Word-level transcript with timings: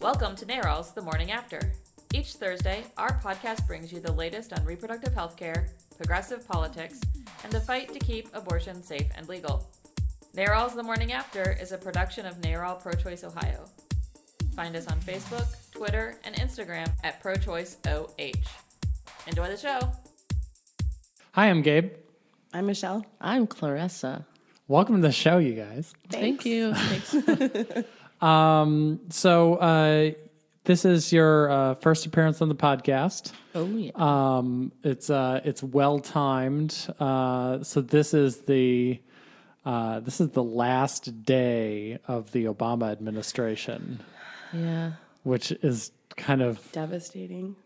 Welcome 0.00 0.36
to 0.36 0.44
NARAL's 0.44 0.92
The 0.92 1.00
Morning 1.00 1.32
After. 1.32 1.72
Each 2.12 2.34
Thursday, 2.34 2.84
our 2.98 3.18
podcast 3.20 3.66
brings 3.66 3.90
you 3.90 3.98
the 3.98 4.12
latest 4.12 4.52
on 4.52 4.62
reproductive 4.62 5.14
health 5.14 5.38
care, 5.38 5.68
progressive 5.96 6.46
politics, 6.46 7.00
and 7.42 7.50
the 7.50 7.60
fight 7.60 7.92
to 7.94 7.98
keep 7.98 8.28
abortion 8.34 8.82
safe 8.82 9.06
and 9.16 9.26
legal. 9.26 9.66
NARAL's 10.36 10.74
The 10.74 10.82
Morning 10.82 11.12
After 11.12 11.52
is 11.58 11.72
a 11.72 11.78
production 11.78 12.26
of 12.26 12.42
NARAL 12.42 12.80
Pro 12.82 12.92
Choice 12.92 13.24
Ohio. 13.24 13.64
Find 14.54 14.76
us 14.76 14.86
on 14.86 15.00
Facebook, 15.00 15.46
Twitter, 15.72 16.18
and 16.24 16.34
Instagram 16.36 16.90
at 17.02 17.22
ProChoiceOH. 17.22 18.36
Enjoy 19.26 19.48
the 19.48 19.56
show. 19.56 19.80
Hi, 21.32 21.48
I'm 21.48 21.62
Gabe. 21.62 21.92
I'm 22.52 22.66
Michelle. 22.66 23.06
I'm 23.18 23.46
Clarissa. 23.46 24.26
Welcome 24.68 24.96
to 24.96 25.02
the 25.02 25.12
show, 25.12 25.38
you 25.38 25.54
guys. 25.54 25.94
Thank 26.10 26.44
you. 26.44 26.74
Thanks. 26.74 27.86
Um, 28.20 29.00
so 29.10 29.54
uh, 29.56 30.10
this 30.64 30.84
is 30.84 31.12
your 31.12 31.50
uh, 31.50 31.74
first 31.74 32.06
appearance 32.06 32.40
on 32.42 32.48
the 32.48 32.54
podcast. 32.54 33.32
Oh 33.54 33.66
yeah. 33.66 33.90
Um, 33.94 34.72
it's 34.82 35.10
uh, 35.10 35.40
it's 35.44 35.62
well 35.62 35.98
timed. 35.98 36.76
Uh, 36.98 37.62
so 37.62 37.80
this 37.80 38.14
is 38.14 38.38
the 38.42 39.00
uh, 39.64 40.00
this 40.00 40.20
is 40.20 40.30
the 40.30 40.42
last 40.42 41.24
day 41.24 41.98
of 42.06 42.30
the 42.32 42.44
Obama 42.44 42.90
administration, 42.92 44.00
yeah. 44.52 44.92
which 45.24 45.50
is 45.50 45.90
kind 46.16 46.40
of 46.40 46.60
Devastating. 46.72 47.56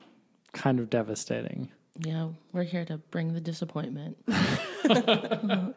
kind 0.52 0.80
of 0.80 0.88
devastating. 0.90 1.70
Yeah. 1.98 2.28
We're 2.52 2.62
here 2.64 2.84
to 2.86 2.96
bring 3.10 3.34
the 3.34 3.40
disappointment. 3.40 4.16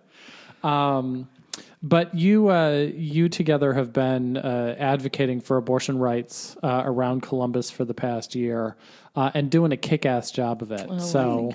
But 1.86 2.16
you, 2.16 2.48
uh, 2.50 2.88
you 2.96 3.28
together 3.28 3.74
have 3.74 3.92
been 3.92 4.38
uh, 4.38 4.76
advocating 4.80 5.42
for 5.42 5.58
abortion 5.58 5.98
rights 6.00 6.56
uh, 6.64 6.82
around 6.86 7.24
Columbus 7.24 7.70
for 7.70 7.84
the 7.84 7.94
past 7.94 8.36
year, 8.36 8.78
uh, 9.18 9.32
and 9.34 9.52
doing 9.52 9.74
a 9.74 9.78
kick-ass 9.78 10.32
job 10.32 10.62
of 10.62 10.72
it. 10.72 11.02
so, 11.02 11.52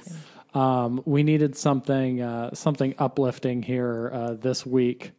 um, 0.55 1.03
we 1.05 1.23
needed 1.23 1.57
something, 1.57 2.21
uh, 2.21 2.55
something 2.55 2.95
uplifting 2.99 3.63
here 3.63 4.11
uh, 4.13 4.35
this 4.35 4.67
week, 4.67 5.13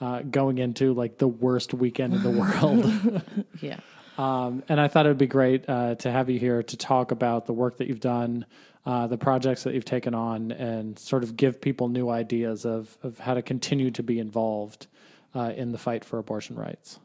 uh, 0.00 0.22
going 0.22 0.58
into 0.58 0.94
like 0.94 1.18
the 1.18 1.28
worst 1.28 1.74
weekend 1.74 2.14
in 2.14 2.22
the 2.22 2.30
world. 2.62 3.22
Yeah. 3.60 3.80
Um, 4.16 4.62
and 4.68 4.80
I 4.80 4.88
thought 4.88 5.06
it 5.06 5.08
would 5.08 5.18
be 5.18 5.26
great 5.26 5.68
uh, 5.68 5.96
to 5.96 6.10
have 6.10 6.30
you 6.30 6.38
here 6.38 6.62
to 6.62 6.76
talk 6.76 7.10
about 7.10 7.46
the 7.46 7.52
work 7.52 7.78
that 7.78 7.88
you've 7.88 8.00
done, 8.00 8.46
uh, 8.86 9.06
the 9.06 9.16
projects 9.18 9.62
that 9.64 9.74
you've 9.74 9.84
taken 9.84 10.14
on, 10.14 10.52
and 10.52 10.98
sort 10.98 11.22
of 11.22 11.36
give 11.36 11.60
people 11.60 11.88
new 11.88 12.10
ideas 12.10 12.64
of, 12.66 12.96
of 13.02 13.18
how 13.18 13.34
to 13.34 13.42
continue 13.42 13.90
to 13.90 14.02
be 14.02 14.18
involved 14.18 14.86
uh, 15.34 15.52
in 15.56 15.72
the 15.72 15.78
fight 15.78 16.04
for 16.04 16.18
abortion 16.18 16.56
rights. 16.56 16.98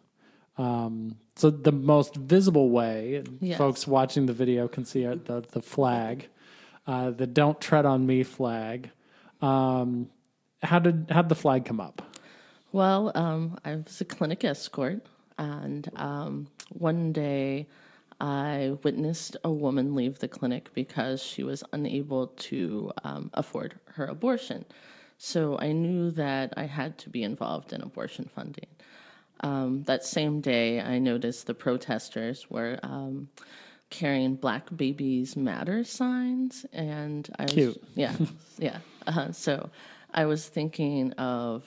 Um, 0.57 1.15
so 1.35 1.49
the 1.49 1.71
most 1.71 2.15
visible 2.15 2.69
way, 2.69 3.23
Yes. 3.39 3.57
folks 3.57 3.87
watching 3.87 4.25
the 4.25 4.33
video 4.33 4.67
can 4.67 4.83
see 4.83 5.03
the, 5.05 5.45
the 5.51 5.61
flag, 5.61 6.27
uh, 6.85 7.11
the 7.11 7.25
"Don't 7.27 7.61
Tread 7.61 7.85
on 7.85 8.05
Me" 8.05 8.23
flag. 8.23 8.89
Um, 9.41 10.09
how 10.61 10.79
did 10.79 11.05
how 11.09 11.21
did 11.21 11.29
the 11.29 11.35
flag 11.35 11.63
come 11.63 11.79
up? 11.79 12.01
Well, 12.73 13.11
um, 13.15 13.57
I 13.63 13.75
was 13.77 14.01
a 14.01 14.05
clinic 14.05 14.43
escort, 14.43 15.05
and 15.37 15.89
um, 15.95 16.47
one 16.71 17.13
day 17.13 17.67
I 18.19 18.77
witnessed 18.83 19.37
a 19.43 19.51
woman 19.51 19.95
leave 19.95 20.19
the 20.19 20.27
clinic 20.27 20.71
because 20.73 21.23
she 21.23 21.43
was 21.43 21.63
unable 21.71 22.27
to 22.27 22.91
um, 23.03 23.31
afford 23.33 23.79
her 23.93 24.05
abortion. 24.05 24.65
So 25.17 25.57
I 25.59 25.71
knew 25.71 26.11
that 26.11 26.53
I 26.57 26.63
had 26.63 26.97
to 26.99 27.09
be 27.09 27.23
involved 27.23 27.73
in 27.73 27.81
abortion 27.81 28.29
funding. 28.33 28.67
Um, 29.41 29.83
that 29.83 30.03
same 30.03 30.41
day, 30.41 30.81
I 30.81 30.99
noticed 30.99 31.47
the 31.47 31.53
protesters 31.53 32.49
were 32.49 32.79
um, 32.83 33.29
carrying 33.89 34.35
"Black 34.35 34.67
Babies 34.75 35.37
Matter" 35.37 35.83
signs, 35.85 36.65
and 36.73 37.29
I 37.37 37.43
was, 37.43 37.53
Cute. 37.53 37.83
yeah, 37.95 38.15
yeah. 38.57 38.77
Uh, 39.07 39.31
so 39.31 39.69
I 40.13 40.25
was 40.25 40.47
thinking 40.47 41.13
of 41.13 41.65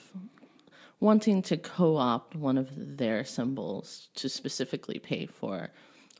wanting 0.99 1.41
to 1.43 1.57
co-opt 1.57 2.35
one 2.35 2.57
of 2.57 2.69
their 2.97 3.25
symbols 3.25 4.09
to 4.15 4.29
specifically 4.29 4.99
pay 4.99 5.25
for 5.25 5.69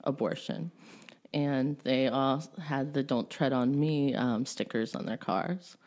abortion. 0.04 0.72
And 1.34 1.78
they 1.84 2.08
all 2.08 2.44
had 2.62 2.94
the 2.94 3.04
"Don't 3.04 3.30
Tread 3.30 3.54
on 3.54 3.80
Me" 3.80 4.14
um, 4.14 4.46
stickers 4.46 4.96
on 4.96 5.06
their 5.06 5.18
cars. 5.18 5.78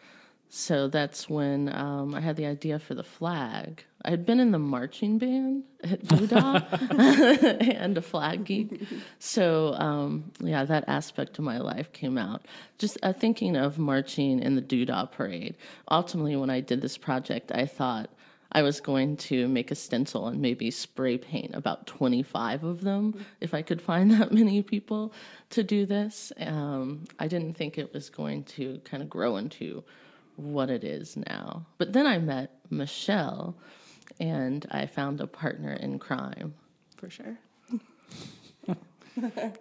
So 0.48 0.88
that's 0.88 1.28
when 1.28 1.74
um, 1.74 2.14
I 2.14 2.20
had 2.20 2.36
the 2.36 2.46
idea 2.46 2.78
for 2.78 2.94
the 2.94 3.02
flag. 3.02 3.84
I 4.04 4.10
had 4.10 4.24
been 4.24 4.38
in 4.38 4.52
the 4.52 4.58
marching 4.58 5.18
band 5.18 5.64
at 5.82 6.02
Doodah 6.04 7.74
and 7.76 7.98
a 7.98 8.02
flag 8.02 8.44
geek. 8.44 8.80
So, 9.18 9.74
um, 9.74 10.30
yeah, 10.40 10.64
that 10.64 10.84
aspect 10.86 11.38
of 11.38 11.44
my 11.44 11.58
life 11.58 11.92
came 11.92 12.16
out. 12.16 12.46
Just 12.78 12.98
uh, 13.02 13.12
thinking 13.12 13.56
of 13.56 13.78
marching 13.78 14.38
in 14.38 14.54
the 14.54 14.62
Doodah 14.62 15.10
parade. 15.10 15.56
Ultimately, 15.90 16.36
when 16.36 16.50
I 16.50 16.60
did 16.60 16.80
this 16.80 16.96
project, 16.96 17.50
I 17.52 17.66
thought 17.66 18.08
I 18.52 18.62
was 18.62 18.80
going 18.80 19.16
to 19.18 19.48
make 19.48 19.70
a 19.70 19.74
stencil 19.74 20.28
and 20.28 20.40
maybe 20.40 20.70
spray 20.70 21.18
paint 21.18 21.54
about 21.54 21.86
25 21.86 22.64
of 22.64 22.80
them 22.82 23.24
if 23.40 23.54
I 23.54 23.62
could 23.62 23.82
find 23.82 24.10
that 24.20 24.32
many 24.32 24.62
people 24.62 25.12
to 25.50 25.62
do 25.62 25.86
this. 25.86 26.32
Um, 26.38 27.04
I 27.18 27.28
didn't 27.28 27.54
think 27.54 27.78
it 27.78 27.92
was 27.92 28.08
going 28.10 28.44
to 28.44 28.80
kind 28.84 29.02
of 29.02 29.10
grow 29.10 29.36
into 29.36 29.84
what 30.36 30.70
it 30.70 30.84
is 30.84 31.16
now. 31.16 31.66
But 31.78 31.92
then 31.92 32.06
I 32.06 32.18
met 32.18 32.58
Michelle 32.70 33.56
and 34.20 34.66
I 34.70 34.86
found 34.86 35.20
a 35.20 35.26
partner 35.26 35.72
in 35.72 35.98
crime. 35.98 36.54
For 36.96 37.10
sure. 37.10 37.38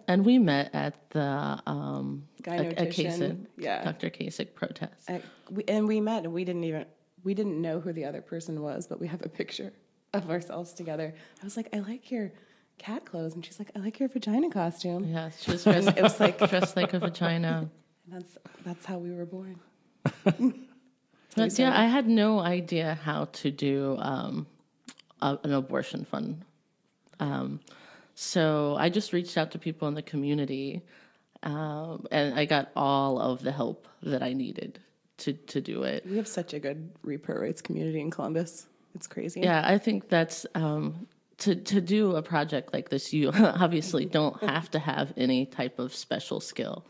And 0.06 0.26
we 0.26 0.38
met 0.38 0.74
at 0.74 1.08
the 1.10 1.58
um, 1.66 2.26
a- 2.46 2.82
a 2.82 2.86
Kasich, 2.86 3.46
yeah. 3.56 3.84
Dr. 3.84 4.10
Kasich 4.10 4.54
protest. 4.54 5.08
Uh, 5.08 5.18
we, 5.50 5.64
and 5.66 5.88
we 5.88 5.98
met 6.00 6.24
and 6.24 6.32
we 6.34 6.44
didn't 6.44 6.64
even 6.64 6.84
we 7.26 7.34
didn't 7.34 7.60
know 7.60 7.80
who 7.80 7.92
the 7.92 8.04
other 8.04 8.22
person 8.22 8.62
was, 8.62 8.86
but 8.86 9.00
we 9.00 9.08
have 9.08 9.20
a 9.22 9.28
picture 9.28 9.72
of 10.14 10.30
ourselves 10.30 10.72
together. 10.72 11.12
I 11.42 11.44
was 11.44 11.56
like, 11.56 11.68
I 11.74 11.80
like 11.80 12.12
your 12.12 12.32
cat 12.78 13.04
clothes, 13.04 13.34
and 13.34 13.44
she's 13.44 13.58
like, 13.58 13.72
I 13.74 13.80
like 13.80 13.98
your 13.98 14.08
vagina 14.08 14.48
costume. 14.48 15.04
Yeah, 15.04 15.30
she 15.36 15.50
was 15.50 15.64
dressed, 15.64 15.88
it 15.88 16.02
was 16.02 16.20
like 16.20 16.38
dressed 16.50 16.76
like 16.76 16.94
a 16.94 17.00
vagina. 17.00 17.68
And 17.68 17.70
that's 18.22 18.38
that's 18.64 18.86
how 18.86 18.98
we 18.98 19.12
were 19.12 19.26
born. 19.26 19.60
But 21.34 21.58
yeah, 21.58 21.78
I 21.78 21.84
had 21.84 22.08
no 22.08 22.38
idea 22.38 22.98
how 23.02 23.26
to 23.26 23.50
do 23.50 23.98
um, 23.98 24.46
a, 25.20 25.38
an 25.44 25.52
abortion 25.52 26.06
fund. 26.06 26.42
Um, 27.20 27.60
so 28.14 28.74
I 28.78 28.88
just 28.88 29.12
reached 29.12 29.36
out 29.36 29.50
to 29.50 29.58
people 29.58 29.86
in 29.86 29.92
the 29.92 30.00
community, 30.00 30.80
um, 31.42 32.06
and 32.10 32.32
I 32.32 32.46
got 32.46 32.70
all 32.74 33.18
of 33.20 33.42
the 33.42 33.52
help 33.52 33.86
that 34.02 34.22
I 34.22 34.32
needed 34.32 34.80
to 35.18 35.32
to 35.32 35.60
do 35.60 35.82
it. 35.82 36.04
We 36.08 36.16
have 36.16 36.28
such 36.28 36.54
a 36.54 36.58
good 36.58 36.90
repro 37.04 37.40
rights 37.40 37.62
community 37.62 38.00
in 38.00 38.10
Columbus. 38.10 38.66
It's 38.94 39.06
crazy. 39.06 39.40
Yeah, 39.40 39.62
I 39.64 39.78
think 39.78 40.08
that's 40.08 40.46
um, 40.54 41.06
to 41.38 41.54
to 41.54 41.80
do 41.80 42.16
a 42.16 42.22
project 42.22 42.72
like 42.72 42.88
this. 42.88 43.12
You 43.12 43.30
obviously 43.34 44.04
don't 44.18 44.42
have 44.42 44.70
to 44.72 44.78
have 44.78 45.12
any 45.16 45.46
type 45.46 45.78
of 45.78 45.94
special 45.94 46.40
skill. 46.40 46.84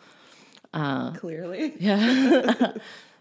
Clearly. 0.73 1.73
Yeah. 1.79 2.73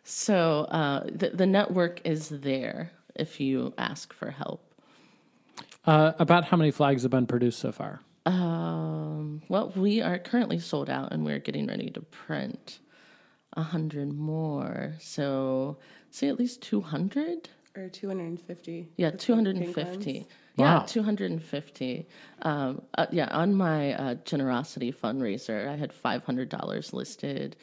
so 0.03 0.67
uh, 0.69 1.03
the 1.05 1.29
the 1.29 1.45
network 1.45 2.01
is 2.05 2.29
there 2.29 2.91
if 3.15 3.39
you 3.39 3.73
ask 3.77 4.13
for 4.13 4.31
help. 4.31 4.61
Uh, 5.85 6.13
about 6.19 6.45
how 6.45 6.57
many 6.57 6.71
flags 6.71 7.03
have 7.03 7.11
been 7.11 7.27
produced 7.27 7.59
so 7.59 7.71
far? 7.71 8.01
Um, 8.25 9.43
well, 9.49 9.71
we 9.75 10.01
are 10.01 10.17
currently 10.17 10.59
sold 10.59 10.89
out, 10.89 11.13
and 11.13 11.23
we're 11.23 11.39
getting 11.39 11.67
ready 11.67 11.91
to 11.91 12.01
print 12.01 12.79
a 13.55 13.63
hundred 13.63 14.13
more. 14.13 14.93
So 14.99 15.77
say 16.11 16.27
at 16.27 16.37
least 16.39 16.61
two 16.61 16.81
hundred. 16.81 17.49
Or 17.77 17.89
250. 17.89 18.87
Yeah, 18.95 19.09
That's 19.09 19.25
two 19.25 19.33
the 19.33 19.35
hundred 19.35 19.57
and 19.57 19.65
pink 19.65 19.75
fifty. 19.75 20.13
ones. 20.19 20.27
Yeah, 20.57 20.83
two 20.87 21.03
hundred 21.03 21.31
and 21.31 21.43
fifty. 21.43 22.07
Um, 22.43 22.81
uh, 22.97 23.07
yeah, 23.11 23.27
on 23.31 23.53
my 23.53 23.93
uh, 23.93 24.13
generosity 24.23 24.93
fundraiser, 24.93 25.67
I 25.67 25.75
had 25.75 25.91
five 25.91 26.23
hundred 26.23 26.47
dollars 26.47 26.93
listed, 26.93 27.57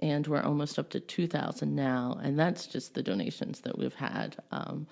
and 0.00 0.26
we're 0.26 0.42
almost 0.42 0.78
up 0.78 0.90
to 0.90 1.00
two 1.00 1.26
thousand 1.26 1.74
now, 1.74 2.20
and 2.22 2.38
that's 2.38 2.66
just 2.66 2.92
the 2.92 3.02
donations 3.02 3.60
that 3.60 3.78
we've 3.78 3.94
had 3.94 4.36
um, 4.50 4.86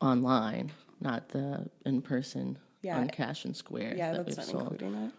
online, 0.00 0.72
not 1.00 1.28
the 1.28 1.68
in 1.86 2.02
person 2.02 2.58
Yeah. 2.82 2.98
on 2.98 3.08
Cash 3.08 3.44
and 3.44 3.56
Square 3.56 3.94
Yeah, 3.96 4.12
that 4.14 4.26
that's 4.26 4.28
we've 4.28 4.36
not 4.38 4.46
sold. 4.46 4.72
including 4.72 4.92
that. 5.04 5.12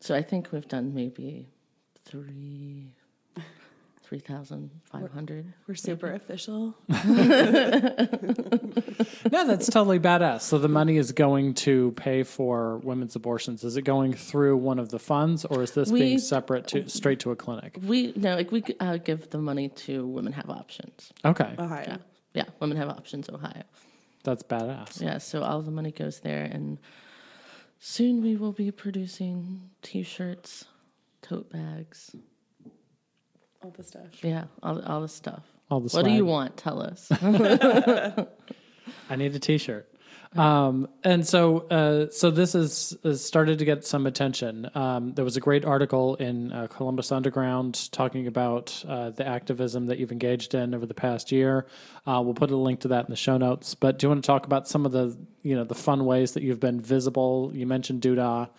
So 0.00 0.16
I 0.16 0.22
think 0.22 0.50
we've 0.50 0.66
done 0.66 0.92
maybe 0.92 1.48
three. 2.04 2.94
3,500. 4.04 5.52
We're 5.66 5.74
super 5.74 6.12
official. 6.12 6.74
No, 9.32 9.46
that's 9.46 9.66
totally 9.68 9.98
badass. 9.98 10.42
So 10.42 10.58
the 10.58 10.68
money 10.68 10.96
is 10.98 11.12
going 11.12 11.54
to 11.54 11.92
pay 11.92 12.22
for 12.22 12.78
women's 12.78 13.16
abortions. 13.16 13.64
Is 13.64 13.76
it 13.76 13.82
going 13.82 14.12
through 14.12 14.58
one 14.58 14.78
of 14.78 14.90
the 14.90 14.98
funds, 14.98 15.44
or 15.44 15.62
is 15.62 15.72
this 15.72 15.90
being 15.90 16.18
separate 16.18 16.68
to 16.68 16.88
straight 16.88 17.20
to 17.20 17.30
a 17.30 17.36
clinic? 17.36 17.78
We 17.82 18.12
no, 18.16 18.36
like 18.36 18.52
we 18.52 18.62
uh, 18.80 18.98
give 18.98 19.30
the 19.30 19.38
money 19.38 19.70
to 19.70 20.06
Women 20.06 20.32
Have 20.34 20.50
Options. 20.50 21.10
Okay, 21.24 21.54
Ohio. 21.58 21.84
Yeah, 21.88 21.96
yeah, 22.34 22.44
Women 22.60 22.76
Have 22.76 22.90
Options 22.90 23.28
Ohio. 23.30 23.62
that's 24.22 24.42
badass. 24.42 25.00
Yeah, 25.00 25.18
so 25.18 25.42
all 25.42 25.62
the 25.62 25.70
money 25.70 25.90
goes 25.90 26.20
there, 26.20 26.44
and 26.44 26.78
soon 27.80 28.22
we 28.22 28.36
will 28.36 28.52
be 28.52 28.70
producing 28.70 29.70
T-shirts, 29.82 30.66
tote 31.22 31.50
bags. 31.50 32.14
All 33.64 33.70
the 33.70 33.82
stuff. 33.82 34.22
Yeah, 34.22 34.44
all 34.62 34.82
all 34.82 35.00
the 35.00 35.08
stuff. 35.08 35.42
All 35.70 35.80
the 35.80 35.88
What 35.96 36.04
do 36.04 36.10
you 36.10 36.26
want? 36.26 36.58
Tell 36.58 36.82
us. 36.82 37.08
I 39.10 39.16
need 39.16 39.34
a 39.34 39.38
T-shirt. 39.38 39.88
Um, 40.36 40.88
and 41.02 41.26
so, 41.26 41.60
uh, 41.68 42.10
so 42.10 42.30
this 42.30 42.52
has, 42.52 42.94
has 43.04 43.24
started 43.24 43.60
to 43.60 43.64
get 43.64 43.86
some 43.86 44.06
attention. 44.06 44.68
Um, 44.74 45.14
there 45.14 45.24
was 45.24 45.38
a 45.38 45.40
great 45.40 45.64
article 45.64 46.16
in 46.16 46.52
uh, 46.52 46.66
Columbus 46.66 47.10
Underground 47.10 47.90
talking 47.92 48.26
about 48.26 48.84
uh, 48.86 49.10
the 49.10 49.26
activism 49.26 49.86
that 49.86 49.98
you've 49.98 50.12
engaged 50.12 50.54
in 50.54 50.74
over 50.74 50.84
the 50.84 50.94
past 50.94 51.32
year. 51.32 51.66
Uh, 52.06 52.20
we'll 52.22 52.34
put 52.34 52.50
a 52.50 52.56
link 52.56 52.80
to 52.80 52.88
that 52.88 53.06
in 53.06 53.10
the 53.10 53.16
show 53.16 53.38
notes. 53.38 53.74
But 53.74 53.98
do 53.98 54.06
you 54.06 54.10
want 54.10 54.24
to 54.24 54.26
talk 54.26 54.44
about 54.44 54.68
some 54.68 54.84
of 54.84 54.92
the, 54.92 55.16
you 55.42 55.56
know, 55.56 55.64
the 55.64 55.74
fun 55.74 56.04
ways 56.04 56.32
that 56.32 56.42
you've 56.42 56.60
been 56.60 56.80
visible? 56.80 57.50
You 57.54 57.66
mentioned 57.66 58.02
Doodah. 58.02 58.50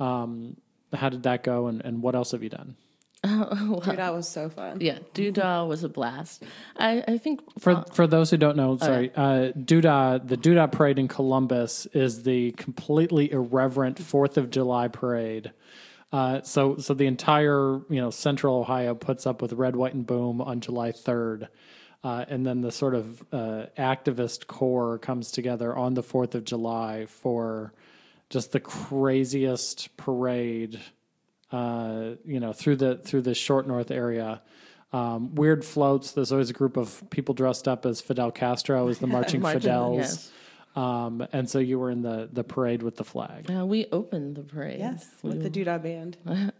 Um, 0.00 0.56
how 0.92 1.10
did 1.10 1.24
that 1.24 1.44
go, 1.44 1.66
and, 1.66 1.84
and 1.84 2.02
what 2.02 2.16
else 2.16 2.32
have 2.32 2.42
you 2.42 2.48
done? 2.48 2.74
Dude, 3.24 3.82
that 3.96 4.14
was 4.14 4.28
so 4.28 4.48
fun. 4.48 4.80
yeah, 4.80 4.98
Doodah 5.12 5.66
was 5.66 5.82
a 5.82 5.88
blast. 5.88 6.44
I, 6.76 7.02
I 7.08 7.18
think 7.18 7.40
For 7.58 7.84
for 7.92 8.06
those 8.06 8.30
who 8.30 8.36
don't 8.36 8.56
know, 8.56 8.76
sorry, 8.76 9.10
uh, 9.16 9.52
Doodah, 9.58 10.26
the 10.26 10.36
Doodah 10.36 10.70
Parade 10.70 11.00
in 11.00 11.08
Columbus 11.08 11.86
is 11.86 12.22
the 12.22 12.52
completely 12.52 13.32
irreverent 13.32 13.98
Fourth 13.98 14.36
of 14.36 14.50
July 14.50 14.86
parade. 14.86 15.52
Uh, 16.12 16.42
so 16.42 16.76
so 16.76 16.94
the 16.94 17.06
entire 17.06 17.80
you 17.90 18.00
know 18.00 18.10
Central 18.10 18.60
Ohio 18.60 18.94
puts 18.94 19.26
up 19.26 19.42
with 19.42 19.52
Red, 19.52 19.74
White, 19.74 19.94
and 19.94 20.06
Boom 20.06 20.40
on 20.40 20.60
July 20.60 20.92
third. 20.92 21.48
Uh, 22.04 22.24
and 22.28 22.46
then 22.46 22.60
the 22.60 22.70
sort 22.70 22.94
of 22.94 23.24
uh, 23.32 23.66
activist 23.76 24.46
core 24.46 24.98
comes 24.98 25.32
together 25.32 25.76
on 25.76 25.94
the 25.94 26.02
Fourth 26.04 26.36
of 26.36 26.44
July 26.44 27.06
for 27.06 27.72
just 28.30 28.52
the 28.52 28.60
craziest 28.60 29.96
parade 29.96 30.80
uh, 31.52 32.10
you 32.24 32.40
know, 32.40 32.52
through 32.52 32.76
the 32.76 32.96
through 32.96 33.22
the 33.22 33.34
short 33.34 33.66
north 33.66 33.90
area. 33.90 34.42
Um, 34.92 35.34
weird 35.34 35.64
floats. 35.64 36.12
There's 36.12 36.32
always 36.32 36.48
a 36.48 36.54
group 36.54 36.78
of 36.78 37.02
people 37.10 37.34
dressed 37.34 37.68
up 37.68 37.84
as 37.84 38.00
Fidel 38.00 38.30
Castro 38.30 38.88
as 38.88 38.98
the 38.98 39.06
marching 39.18 39.42
Marching, 39.42 39.60
Fidels. 39.60 39.96
yes. 39.96 40.32
Um, 40.76 41.26
and 41.32 41.48
so 41.48 41.58
you 41.58 41.78
were 41.78 41.90
in 41.90 42.02
the 42.02 42.28
the 42.32 42.44
parade 42.44 42.82
with 42.82 42.96
the 42.96 43.04
flag. 43.04 43.50
uh, 43.50 43.66
we 43.66 43.86
opened 43.92 44.36
the 44.36 44.42
parade. 44.42 44.78
Yes, 44.78 45.06
with 45.22 45.42
the 45.42 45.50
Doodah 45.50 45.82
band. 45.82 46.16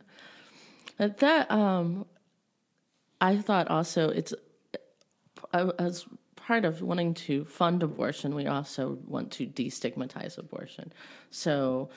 At 0.99 1.19
that, 1.19 1.51
um, 1.51 2.07
I 3.21 3.37
thought 3.37 3.69
also 3.69 4.09
it's 4.09 4.35
uh, 5.53 5.71
as 5.79 6.07
part 6.37 6.65
of 6.65 6.81
wanting 6.83 7.13
to 7.13 7.45
fund 7.45 7.83
abortion, 7.83 8.35
we 8.35 8.47
also 8.47 8.99
want 9.07 9.31
to 9.31 9.47
destigmatize 9.47 10.39
abortion. 10.39 10.93
So, 11.31 11.91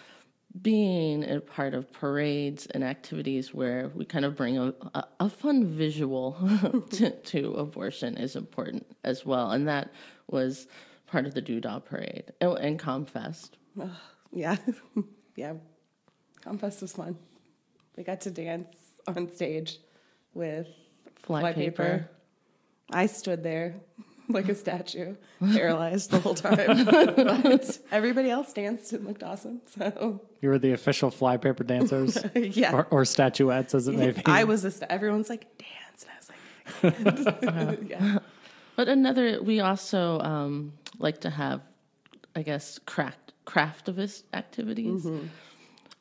being 0.59 1.29
a 1.29 1.39
part 1.39 1.73
of 1.73 1.91
parades 1.91 2.65
and 2.67 2.83
activities 2.83 3.53
where 3.53 3.89
we 3.95 4.03
kind 4.03 4.25
of 4.25 4.35
bring 4.35 4.57
a, 4.57 4.73
a, 4.93 5.03
a 5.21 5.29
fun 5.29 5.65
visual 5.65 6.37
to, 6.91 7.11
to 7.11 7.53
abortion 7.53 8.17
is 8.17 8.35
important 8.35 8.85
as 9.03 9.25
well, 9.25 9.51
and 9.51 9.67
that 9.67 9.91
was 10.27 10.67
part 11.07 11.25
of 11.25 11.33
the 11.33 11.41
Doodah 11.41 11.85
Parade 11.85 12.31
oh, 12.41 12.55
and 12.55 12.79
Comfest. 12.79 13.51
Yeah, 14.31 14.57
yeah. 15.35 15.53
Comfest 16.43 16.81
was 16.81 16.93
fun. 16.93 17.17
We 17.95 18.03
got 18.03 18.21
to 18.21 18.31
dance 18.31 18.75
on 19.07 19.31
stage 19.33 19.77
with 20.33 20.67
fly 21.21 21.53
paper. 21.53 21.83
paper. 21.83 22.09
I 22.91 23.05
stood 23.05 23.43
there 23.43 23.75
like 24.39 24.49
a 24.49 24.55
statue, 24.55 25.15
paralyzed 25.39 26.11
the 26.11 26.19
whole 26.19 26.35
time. 26.35 26.85
but 27.43 27.79
everybody 27.91 28.29
else 28.29 28.53
danced 28.53 28.93
and 28.93 29.05
looked 29.05 29.23
awesome. 29.23 29.61
So 29.65 30.21
You 30.41 30.49
were 30.49 30.59
the 30.59 30.73
official 30.73 31.11
flypaper 31.11 31.63
dancers, 31.63 32.17
yeah, 32.35 32.73
or, 32.73 32.85
or 32.85 33.05
statuettes, 33.05 33.73
as 33.73 33.87
it 33.87 33.95
may 33.95 34.11
be. 34.11 34.21
I 34.25 34.43
was. 34.43 34.65
A 34.65 34.71
st- 34.71 34.89
everyone's 34.91 35.29
like 35.29 35.47
dance, 35.57 36.05
and 36.05 36.11
I 36.83 37.13
was 37.13 37.25
like, 37.25 37.47
I 37.47 37.75
can't. 37.75 37.89
yeah. 37.89 38.19
But 38.75 38.87
another, 38.87 39.43
we 39.43 39.59
also 39.59 40.19
um, 40.21 40.73
like 40.97 41.21
to 41.21 41.29
have, 41.29 41.61
I 42.35 42.41
guess, 42.41 42.79
craft 42.79 43.33
craftivist 43.45 44.23
activities 44.33 45.07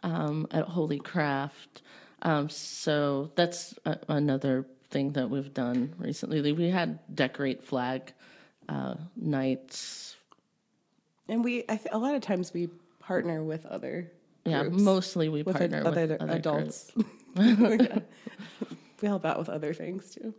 um, 0.03 0.47
at 0.51 0.65
Holy 0.65 0.99
Craft. 0.99 1.83
Um, 2.23 2.49
so 2.49 3.31
that's 3.35 3.79
a, 3.85 3.99
another 4.09 4.67
thing 4.91 5.13
that 5.13 5.31
we've 5.31 5.53
done 5.55 5.95
recently. 5.99 6.53
We 6.53 6.71
had 6.71 6.99
decorate 7.15 7.63
flag 7.65 8.13
uh, 8.71 8.95
nights. 9.17 10.17
And 11.29 11.45
we, 11.45 11.65
I 11.69 11.77
th- 11.77 11.89
a 11.93 11.99
lot 11.99 12.15
of 12.15 12.23
times 12.23 12.53
we 12.55 12.69
partner 13.01 13.43
with 13.45 13.67
other. 13.67 14.11
Yeah, 14.45 14.63
groups, 14.63 14.83
mostly 14.83 15.29
we 15.29 15.43
with 15.43 15.57
partner 15.57 15.81
ad- 15.81 15.87
other, 15.87 16.07
with 16.07 16.21
other 16.23 16.33
adults. 16.33 16.93
We 19.03 19.09
help 19.09 19.25
out 19.25 19.39
with 19.39 19.49
other 19.49 19.73
things 19.73 20.11
too. 20.15 20.35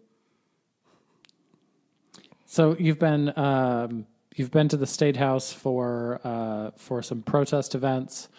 So 2.46 2.76
you've 2.78 3.00
been 3.00 3.34
um, 3.38 4.06
you've 4.36 4.52
been 4.52 4.68
to 4.70 4.78
the 4.78 4.86
state 4.86 5.18
house 5.18 5.52
for 5.52 6.20
uh, 6.24 6.72
for 6.78 7.02
some 7.02 7.24
protest 7.24 7.74
events. 7.76 8.30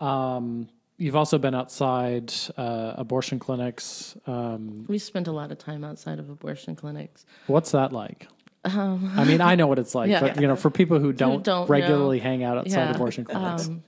Um, 0.00 0.68
you've 0.98 1.16
also 1.16 1.36
been 1.38 1.54
outside 1.54 2.32
uh, 2.56 2.94
abortion 2.96 3.38
clinics. 3.40 4.16
Um, 4.26 4.84
We 4.88 4.98
spent 4.98 5.26
a 5.26 5.32
lot 5.32 5.50
of 5.50 5.58
time 5.58 5.82
outside 5.84 6.18
of 6.20 6.30
abortion 6.30 6.76
clinics. 6.76 7.24
what's 7.48 7.72
that 7.72 7.92
like? 7.92 8.28
I 8.64 9.24
mean, 9.24 9.40
I 9.40 9.54
know 9.56 9.66
what 9.66 9.78
it's 9.78 9.94
like, 9.94 10.06
Um, 10.06 10.10
Yeah. 10.12 10.20
but 10.20 10.40
you 10.40 10.46
know, 10.46 10.56
for 10.56 10.70
people 10.70 10.98
who 10.98 11.12
don't, 11.12 11.42
don't 11.44 11.68
regularly 11.68 12.18
know. 12.18 12.22
hang 12.22 12.44
out 12.44 12.58
outside 12.58 12.94
abortion 12.94 13.24
clinics, 13.24 13.66
Um, 13.68 13.82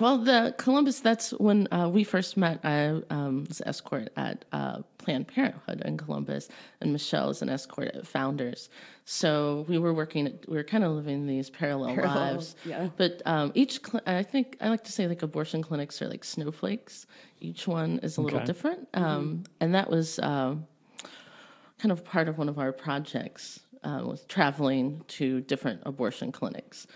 well, 0.00 0.18
the 0.18 0.52
Columbus, 0.58 0.98
that's 0.98 1.30
when 1.34 1.68
uh, 1.72 1.88
we 1.88 2.02
first 2.02 2.36
met. 2.36 2.58
I 2.64 3.00
um, 3.10 3.44
was 3.48 3.62
escort 3.64 4.08
at 4.16 4.44
uh, 4.52 4.78
Planned 4.98 5.28
Parenthood 5.28 5.82
in 5.84 5.96
Columbus, 5.96 6.48
and 6.80 6.92
Michelle 6.92 7.30
is 7.30 7.42
an 7.42 7.48
escort 7.48 7.94
at 7.94 8.04
Founders. 8.08 8.68
So 9.04 9.64
we 9.68 9.78
were 9.78 9.94
working, 9.94 10.26
at, 10.26 10.48
we 10.48 10.56
were 10.56 10.64
kind 10.64 10.82
of 10.82 10.90
living 10.92 11.28
these 11.28 11.48
parallel, 11.48 11.94
Parallel, 11.94 12.32
lives. 12.34 12.56
yeah. 12.64 12.88
But 12.96 13.22
um, 13.24 13.52
each, 13.54 13.86
cl- 13.86 14.02
I 14.04 14.24
think, 14.24 14.56
I 14.60 14.68
like 14.68 14.82
to 14.84 14.92
say 14.92 15.06
like 15.06 15.22
abortion 15.22 15.62
clinics 15.62 16.02
are 16.02 16.08
like 16.08 16.24
snowflakes. 16.24 17.06
Each 17.40 17.68
one 17.68 18.00
is 18.02 18.16
a 18.16 18.20
little 18.20 18.40
different. 18.40 18.88
Um, 18.94 19.44
And 19.60 19.76
that 19.76 19.88
was 19.90 20.18
um, 20.18 20.66
kind 21.78 21.92
of 21.92 22.04
part 22.04 22.28
of 22.28 22.36
one 22.36 22.48
of 22.48 22.58
our 22.58 22.72
projects 22.72 23.60
uh, 23.84 24.02
was 24.04 24.24
traveling 24.24 25.04
to 25.08 25.40
different 25.42 25.82
abortion 25.86 26.32
clinics 26.32 26.86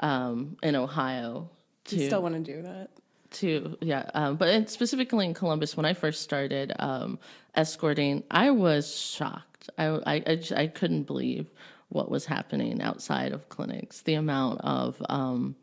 um, 0.00 0.56
in 0.62 0.76
Ohio. 0.76 1.50
To, 1.86 1.96
We 1.96 2.06
still 2.06 2.22
want 2.22 2.34
to 2.34 2.40
do 2.54 2.62
that. 2.62 2.90
to 3.32 3.76
yeah, 3.80 4.10
um, 4.14 4.36
but 4.36 4.70
specifically 4.70 5.26
in 5.26 5.34
Columbus, 5.34 5.76
when 5.76 5.86
I 5.86 5.94
first 5.94 6.22
started 6.22 6.72
um, 6.78 7.18
escorting, 7.54 8.22
I 8.30 8.50
was 8.50 8.94
shocked. 8.96 9.70
I, 9.78 9.86
I, 9.86 10.22
I, 10.26 10.36
just- 10.36 10.52
I 10.52 10.66
couldn't 10.68 11.04
believe 11.04 11.50
what 11.88 12.10
was 12.10 12.26
happening 12.26 12.80
outside 12.82 13.32
of 13.32 13.48
clinics. 13.48 14.02
The 14.02 14.14
amount 14.14 14.60
of 14.62 15.00
um, 15.08 15.54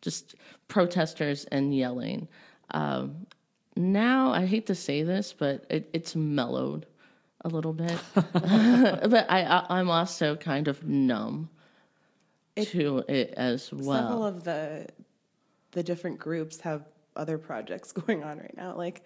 just 0.00 0.34
protesters 0.68 1.44
and 1.46 1.74
yelling. 1.76 2.28
Um, 2.72 3.26
now, 3.76 4.32
I 4.32 4.46
hate 4.46 4.66
to 4.66 4.74
say 4.74 5.02
this, 5.02 5.32
but 5.32 5.64
it, 5.70 5.88
it's 5.92 6.14
mellowed 6.14 6.86
a 7.44 7.48
little 7.48 7.72
bit. 7.72 7.98
but 8.14 9.30
I, 9.30 9.42
I, 9.42 9.78
I'm 9.78 9.90
also 9.90 10.36
kind 10.36 10.68
of 10.68 10.84
numb 10.84 11.50
to 12.56 13.04
it 13.08 13.34
as 13.36 13.72
well. 13.72 14.00
Several 14.00 14.20
well. 14.20 14.28
of 14.28 14.44
the 14.44 14.86
the 15.72 15.82
different 15.82 16.18
groups 16.18 16.60
have 16.60 16.86
other 17.16 17.38
projects 17.38 17.92
going 18.06 18.22
on 18.22 18.38
right 18.38 18.56
now. 18.56 18.76
Like 18.76 19.02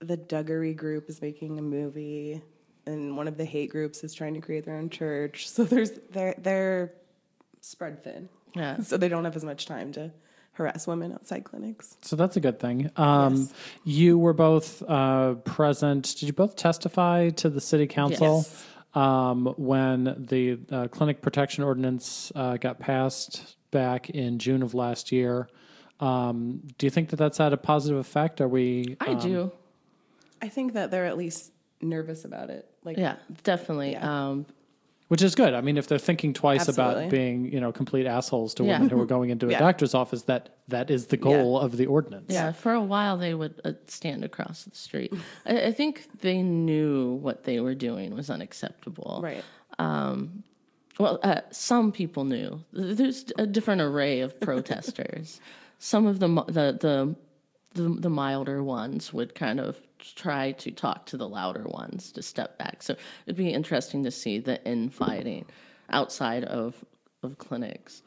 the 0.00 0.16
Duggery 0.16 0.74
group 0.74 1.08
is 1.08 1.20
making 1.20 1.58
a 1.58 1.62
movie, 1.62 2.42
and 2.86 3.16
one 3.16 3.28
of 3.28 3.36
the 3.36 3.44
hate 3.44 3.70
groups 3.70 4.02
is 4.04 4.14
trying 4.14 4.34
to 4.34 4.40
create 4.40 4.64
their 4.64 4.76
own 4.76 4.90
church. 4.90 5.48
So 5.48 5.64
there's 5.64 5.92
they're 6.10 6.34
they're 6.38 6.92
spread 7.60 8.02
thin. 8.02 8.28
Yeah. 8.54 8.80
So 8.80 8.96
they 8.96 9.08
don't 9.08 9.24
have 9.24 9.36
as 9.36 9.44
much 9.44 9.66
time 9.66 9.92
to 9.92 10.10
harass 10.60 10.86
women 10.86 11.12
outside 11.12 11.42
clinics. 11.44 11.96
so 12.02 12.16
that's 12.16 12.36
a 12.36 12.40
good 12.40 12.60
thing. 12.60 12.90
Um, 12.96 13.34
Yes. 13.36 13.52
You 13.84 14.18
were 14.18 14.34
both 14.34 14.82
uh, 14.88 15.34
present. 15.44 16.04
Did 16.18 16.24
you 16.26 16.32
both 16.34 16.54
testify 16.56 17.30
to 17.30 17.48
the 17.48 17.60
city 17.60 17.86
council 17.86 18.36
Yes. 18.44 18.64
um, 18.94 19.46
when 19.56 20.26
the 20.28 20.58
uh, 20.70 20.88
clinic 20.88 21.22
protection 21.22 21.64
ordinance 21.64 22.30
uh, 22.34 22.56
got 22.58 22.78
passed 22.78 23.56
back 23.70 24.10
in 24.10 24.38
June 24.38 24.62
of 24.62 24.74
last 24.74 25.10
year? 25.12 25.48
Um, 25.98 26.62
do 26.78 26.86
you 26.86 26.90
think 26.90 27.08
that 27.10 27.16
that's 27.16 27.38
had 27.38 27.52
a 27.52 27.56
positive 27.56 27.98
effect? 27.98 28.40
Are 28.40 28.48
we? 28.48 28.96
I 29.00 29.14
do. 29.14 29.52
I 30.42 30.48
think 30.48 30.72
that 30.74 30.90
they're 30.90 31.06
at 31.06 31.16
least 31.18 31.52
nervous 31.82 32.24
about 32.24 32.50
it. 32.50 32.66
Like 32.84 32.96
Yeah, 32.98 33.16
definitely. 33.44 33.92
Yeah. 33.92 34.34
Um, 35.10 35.14
Which 35.14 35.22
is 35.22 35.34
good. 35.34 35.54
I 35.54 35.60
mean, 35.60 35.76
if 35.76 35.88
they're 35.88 35.98
thinking 35.98 36.32
twice 36.32 36.68
Absolutely. 36.68 36.98
about 37.04 37.10
being, 37.10 37.52
you 37.52 37.60
know, 37.60 37.72
complete 37.72 38.06
assholes 38.06 38.54
to 38.54 38.64
Yeah. 38.64 38.74
women 38.78 38.90
who 38.90 39.00
are 39.00 39.06
going 39.06 39.30
into 39.30 39.48
a 39.48 39.50
Yeah. 39.54 39.58
doctor's 39.58 39.92
office, 39.94 40.22
that 40.22 40.50
that 40.68 40.88
is 40.90 41.06
the 41.06 41.16
goal 41.16 41.58
of 41.58 41.76
the 41.76 41.86
ordinance. 41.86 42.26
yeah, 42.32 42.52
for 42.52 42.72
a 42.72 42.80
while 42.80 43.16
they 43.16 43.34
would 43.34 43.60
uh, 43.64 43.72
stand 43.88 44.24
across 44.24 44.64
the 44.64 44.76
street. 44.76 45.12
I, 45.44 45.66
I 45.66 45.72
think 45.72 46.06
they 46.20 46.42
knew 46.42 47.14
what 47.22 47.42
they 47.42 47.58
were 47.60 47.74
doing 47.74 48.14
was 48.14 48.30
unacceptable. 48.30 49.20
right. 49.22 49.44
Well, 50.98 51.18
uh, 51.22 51.40
some 51.50 51.92
people 51.92 52.24
knew. 52.24 52.62
There's 52.72 53.24
a 53.38 53.46
different 53.46 53.80
array 53.80 54.20
of 54.20 54.38
protesters. 54.48 55.40
some 55.78 56.06
of 56.06 56.18
the 56.20 56.28
the 56.46 56.76
the 56.86 57.16
the, 57.74 57.88
the 57.88 58.10
milder 58.10 58.62
ones 58.62 59.12
would 59.12 59.34
kind 59.34 59.60
of 59.60 59.80
try 59.98 60.52
to 60.52 60.70
talk 60.70 61.06
to 61.06 61.16
the 61.16 61.28
louder 61.28 61.64
ones 61.64 62.12
to 62.12 62.22
step 62.22 62.58
back. 62.58 62.82
So 62.82 62.96
it'd 63.26 63.36
be 63.36 63.50
interesting 63.50 64.04
to 64.04 64.10
see 64.10 64.38
the 64.38 64.64
infighting 64.64 65.46
outside 65.90 66.44
of 66.44 66.84
of 67.22 67.38
clinics. 67.38 68.02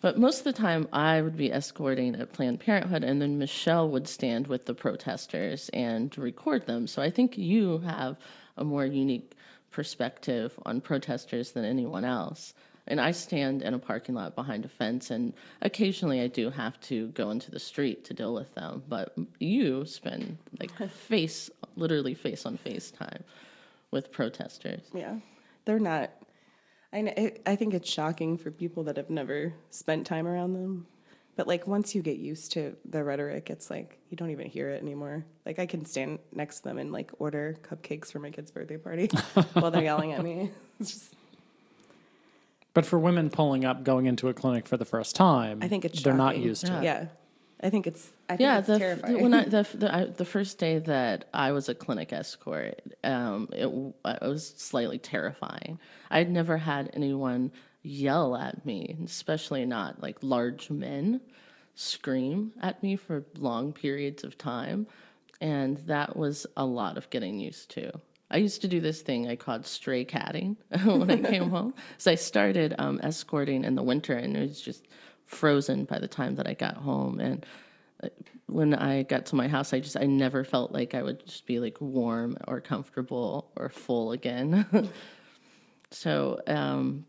But 0.00 0.18
most 0.18 0.40
of 0.40 0.44
the 0.44 0.52
time, 0.52 0.86
I 0.92 1.22
would 1.22 1.36
be 1.36 1.50
escorting 1.50 2.14
at 2.16 2.34
Planned 2.34 2.60
Parenthood, 2.60 3.02
and 3.02 3.22
then 3.22 3.38
Michelle 3.38 3.88
would 3.88 4.06
stand 4.06 4.48
with 4.48 4.66
the 4.66 4.74
protesters 4.74 5.70
and 5.70 6.16
record 6.18 6.66
them. 6.66 6.86
So 6.86 7.00
I 7.00 7.08
think 7.10 7.38
you 7.38 7.78
have 7.78 8.18
a 8.58 8.64
more 8.64 8.84
unique 8.84 9.32
perspective 9.70 10.58
on 10.66 10.82
protesters 10.82 11.52
than 11.52 11.64
anyone 11.64 12.04
else. 12.04 12.52
And 12.86 13.00
I 13.00 13.12
stand 13.12 13.62
in 13.62 13.72
a 13.72 13.78
parking 13.78 14.14
lot 14.14 14.34
behind 14.34 14.64
a 14.64 14.68
fence, 14.68 15.10
and 15.10 15.32
occasionally 15.62 16.20
I 16.20 16.26
do 16.26 16.50
have 16.50 16.78
to 16.82 17.08
go 17.08 17.30
into 17.30 17.50
the 17.50 17.58
street 17.58 18.04
to 18.04 18.14
deal 18.14 18.34
with 18.34 18.54
them. 18.54 18.82
But 18.88 19.16
you 19.38 19.86
spend 19.86 20.36
like 20.60 20.70
face, 20.90 21.50
literally 21.76 22.14
face 22.14 22.44
on 22.44 22.58
face 22.58 22.90
time 22.90 23.24
with 23.90 24.12
protesters. 24.12 24.82
Yeah, 24.92 25.16
they're 25.64 25.78
not. 25.78 26.10
I 26.92 27.00
know, 27.00 27.30
I 27.46 27.56
think 27.56 27.74
it's 27.74 27.90
shocking 27.90 28.36
for 28.38 28.50
people 28.50 28.84
that 28.84 28.96
have 28.98 29.10
never 29.10 29.54
spent 29.70 30.06
time 30.06 30.28
around 30.28 30.52
them. 30.52 30.86
But 31.36 31.48
like 31.48 31.66
once 31.66 31.94
you 31.94 32.02
get 32.02 32.18
used 32.18 32.52
to 32.52 32.76
the 32.88 33.02
rhetoric, 33.02 33.50
it's 33.50 33.70
like 33.70 33.98
you 34.10 34.16
don't 34.16 34.30
even 34.30 34.46
hear 34.46 34.70
it 34.70 34.80
anymore. 34.82 35.24
Like 35.44 35.58
I 35.58 35.66
can 35.66 35.84
stand 35.84 36.20
next 36.32 36.58
to 36.58 36.64
them 36.64 36.78
and 36.78 36.92
like 36.92 37.10
order 37.18 37.56
cupcakes 37.62 38.12
for 38.12 38.20
my 38.20 38.30
kid's 38.30 38.50
birthday 38.50 38.76
party 38.76 39.06
while 39.54 39.70
they're 39.70 39.82
yelling 39.82 40.12
at 40.12 40.22
me. 40.22 40.50
It's 40.80 40.92
just 40.92 41.14
But 42.74 42.84
for 42.84 42.98
women 42.98 43.30
pulling 43.30 43.64
up 43.64 43.84
going 43.84 44.06
into 44.06 44.28
a 44.28 44.34
clinic 44.34 44.66
for 44.66 44.76
the 44.76 44.84
first 44.84 45.14
time, 45.14 45.60
I 45.62 45.68
think 45.68 45.84
it's 45.84 46.02
they're 46.02 46.12
not 46.12 46.34
shocking. 46.34 46.42
used 46.42 46.66
to 46.66 46.78
it. 46.78 46.84
yeah. 46.84 47.06
I 47.62 47.70
think 47.70 47.86
it's 47.86 48.12
I 48.28 48.36
think 48.36 48.40
yeah, 48.40 48.58
it's 48.58 48.66
the, 48.66 48.78
terrifying. 48.78 49.22
when 49.22 49.32
I 49.32 49.44
the 49.48 49.66
the, 49.74 49.94
I, 49.94 50.04
the 50.04 50.24
first 50.24 50.58
day 50.58 50.80
that 50.80 51.28
I 51.32 51.52
was 51.52 51.68
a 51.68 51.74
clinic 51.74 52.12
escort, 52.12 52.82
um, 53.02 53.48
it, 53.52 53.66
it 53.66 54.22
was 54.22 54.54
slightly 54.56 54.98
terrifying. 54.98 55.78
I'd 56.10 56.30
never 56.30 56.58
had 56.58 56.90
anyone 56.92 57.52
yell 57.82 58.36
at 58.36 58.66
me, 58.66 58.96
especially 59.04 59.64
not 59.64 60.02
like 60.02 60.18
large 60.20 60.68
men 60.68 61.20
scream 61.74 62.52
at 62.60 62.82
me 62.82 62.96
for 62.96 63.24
long 63.38 63.72
periods 63.72 64.24
of 64.24 64.36
time, 64.36 64.86
and 65.40 65.78
that 65.86 66.16
was 66.16 66.46
a 66.56 66.66
lot 66.66 66.98
of 66.98 67.08
getting 67.10 67.38
used 67.40 67.70
to. 67.70 67.92
I 68.34 68.38
used 68.38 68.62
to 68.62 68.68
do 68.68 68.80
this 68.80 69.00
thing 69.00 69.28
I 69.28 69.36
called 69.36 69.64
stray 69.64 70.04
catting 70.04 70.56
when 70.84 71.08
I 71.08 71.18
came 71.18 71.50
home. 71.50 71.72
So 71.98 72.10
I 72.10 72.16
started 72.16 72.74
um, 72.78 72.98
escorting 73.00 73.62
in 73.62 73.76
the 73.76 73.82
winter, 73.82 74.14
and 74.14 74.36
it 74.36 74.40
was 74.40 74.60
just 74.60 74.88
frozen 75.24 75.84
by 75.84 76.00
the 76.00 76.08
time 76.08 76.34
that 76.34 76.48
I 76.48 76.54
got 76.54 76.76
home. 76.76 77.20
And 77.20 77.46
uh, 78.02 78.08
when 78.46 78.74
I 78.74 79.04
got 79.04 79.26
to 79.26 79.36
my 79.36 79.46
house, 79.46 79.72
I 79.72 79.78
just 79.78 79.96
I 79.96 80.06
never 80.06 80.42
felt 80.42 80.72
like 80.72 80.94
I 80.94 81.02
would 81.04 81.24
just 81.24 81.46
be 81.46 81.60
like 81.60 81.80
warm 81.80 82.36
or 82.48 82.60
comfortable 82.60 83.52
or 83.54 83.68
full 83.68 84.10
again. 84.10 84.90
so 85.92 86.40
um, 86.48 87.06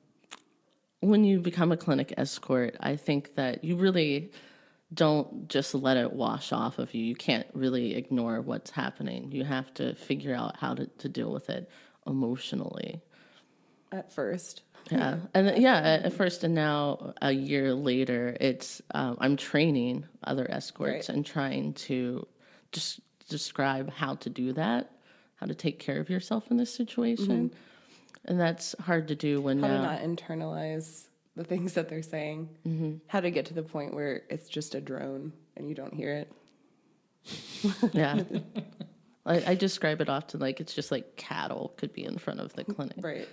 when 1.00 1.24
you 1.24 1.39
become 1.39 1.72
a 1.72 1.77
clinic 1.77 2.13
escort, 2.17 2.77
I 2.79 2.98
think 2.98 3.34
that 3.34 3.63
you 3.63 3.77
really 3.77 4.32
don't 4.94 5.48
just 5.50 5.74
let 5.74 5.98
it 5.98 6.13
wash 6.13 6.51
off 6.51 6.77
of 6.80 6.94
you. 6.94 7.04
You 7.04 7.15
can't 7.15 7.48
really 7.54 7.96
ignore 7.96 8.39
what's 8.42 8.70
happening. 8.72 9.32
You 9.32 9.44
have 9.44 9.74
to 9.75 9.96
figure 9.96 10.34
out 10.36 10.58
how 10.58 10.74
to, 10.75 10.86
to 10.86 11.10
deal 11.10 11.32
with 11.32 11.50
it 11.50 11.70
emotionally. 12.06 13.01
at 13.92 14.12
first. 14.12 14.62
Yeah, 14.92 15.18
and 15.34 15.58
yeah, 15.62 15.77
at 15.77 16.04
at 16.04 16.13
first, 16.13 16.44
and 16.44 16.54
now 16.54 17.13
a 17.22 17.32
year 17.32 17.74
later, 17.74 18.38
it's 18.39 18.82
um, 18.94 19.18
I'm 19.20 19.36
training 19.36 20.06
other 20.24 20.46
escorts 20.50 21.10
Right. 21.10 21.15
and 21.15 21.25
trying 21.25 21.74
to 21.89 22.27
just 22.72 23.00
describe 23.27 23.89
how 23.92 24.13
to 24.15 24.30
do 24.30 24.54
that, 24.54 24.92
how 25.38 25.48
to 25.48 25.56
take 25.56 25.80
care 25.80 26.00
of 26.00 26.10
yourself 26.12 26.51
in 26.51 26.58
this 26.58 26.72
situation, 26.72 27.51
and 28.25 28.39
that's 28.39 28.75
hard 28.80 29.08
to 29.08 29.15
do 29.15 29.42
when 29.42 29.60
How 29.60 29.68
to 29.70 29.74
now. 29.74 29.82
not 29.84 30.01
internalize 30.01 31.08
the 31.36 31.44
things 31.44 31.74
that 31.74 31.89
they're 31.89 32.01
saying. 32.01 32.50
How 33.08 33.20
to 33.20 33.32
get 33.32 33.48
to 33.48 33.54
the 33.54 33.63
point 33.63 33.94
where 33.94 34.24
it's 34.30 34.50
just 34.50 34.75
a 34.75 34.82
drone 34.82 35.34
and 35.56 35.68
you 35.68 35.75
don't 35.75 35.94
hear 35.94 36.12
it. 36.13 36.32
yeah, 37.94 38.22
I, 39.25 39.44
I 39.51 39.56
describe 39.56 40.01
it 40.01 40.10
often 40.10 40.39
like 40.39 40.60
it's 40.60 40.74
just 40.74 40.92
like 40.92 41.15
cattle 41.15 41.74
could 41.77 41.94
be 41.94 42.04
in 42.04 42.18
front 42.18 42.39
of 42.39 42.54
the 42.54 42.63
clinic. 42.63 42.98
Right. 43.00 43.27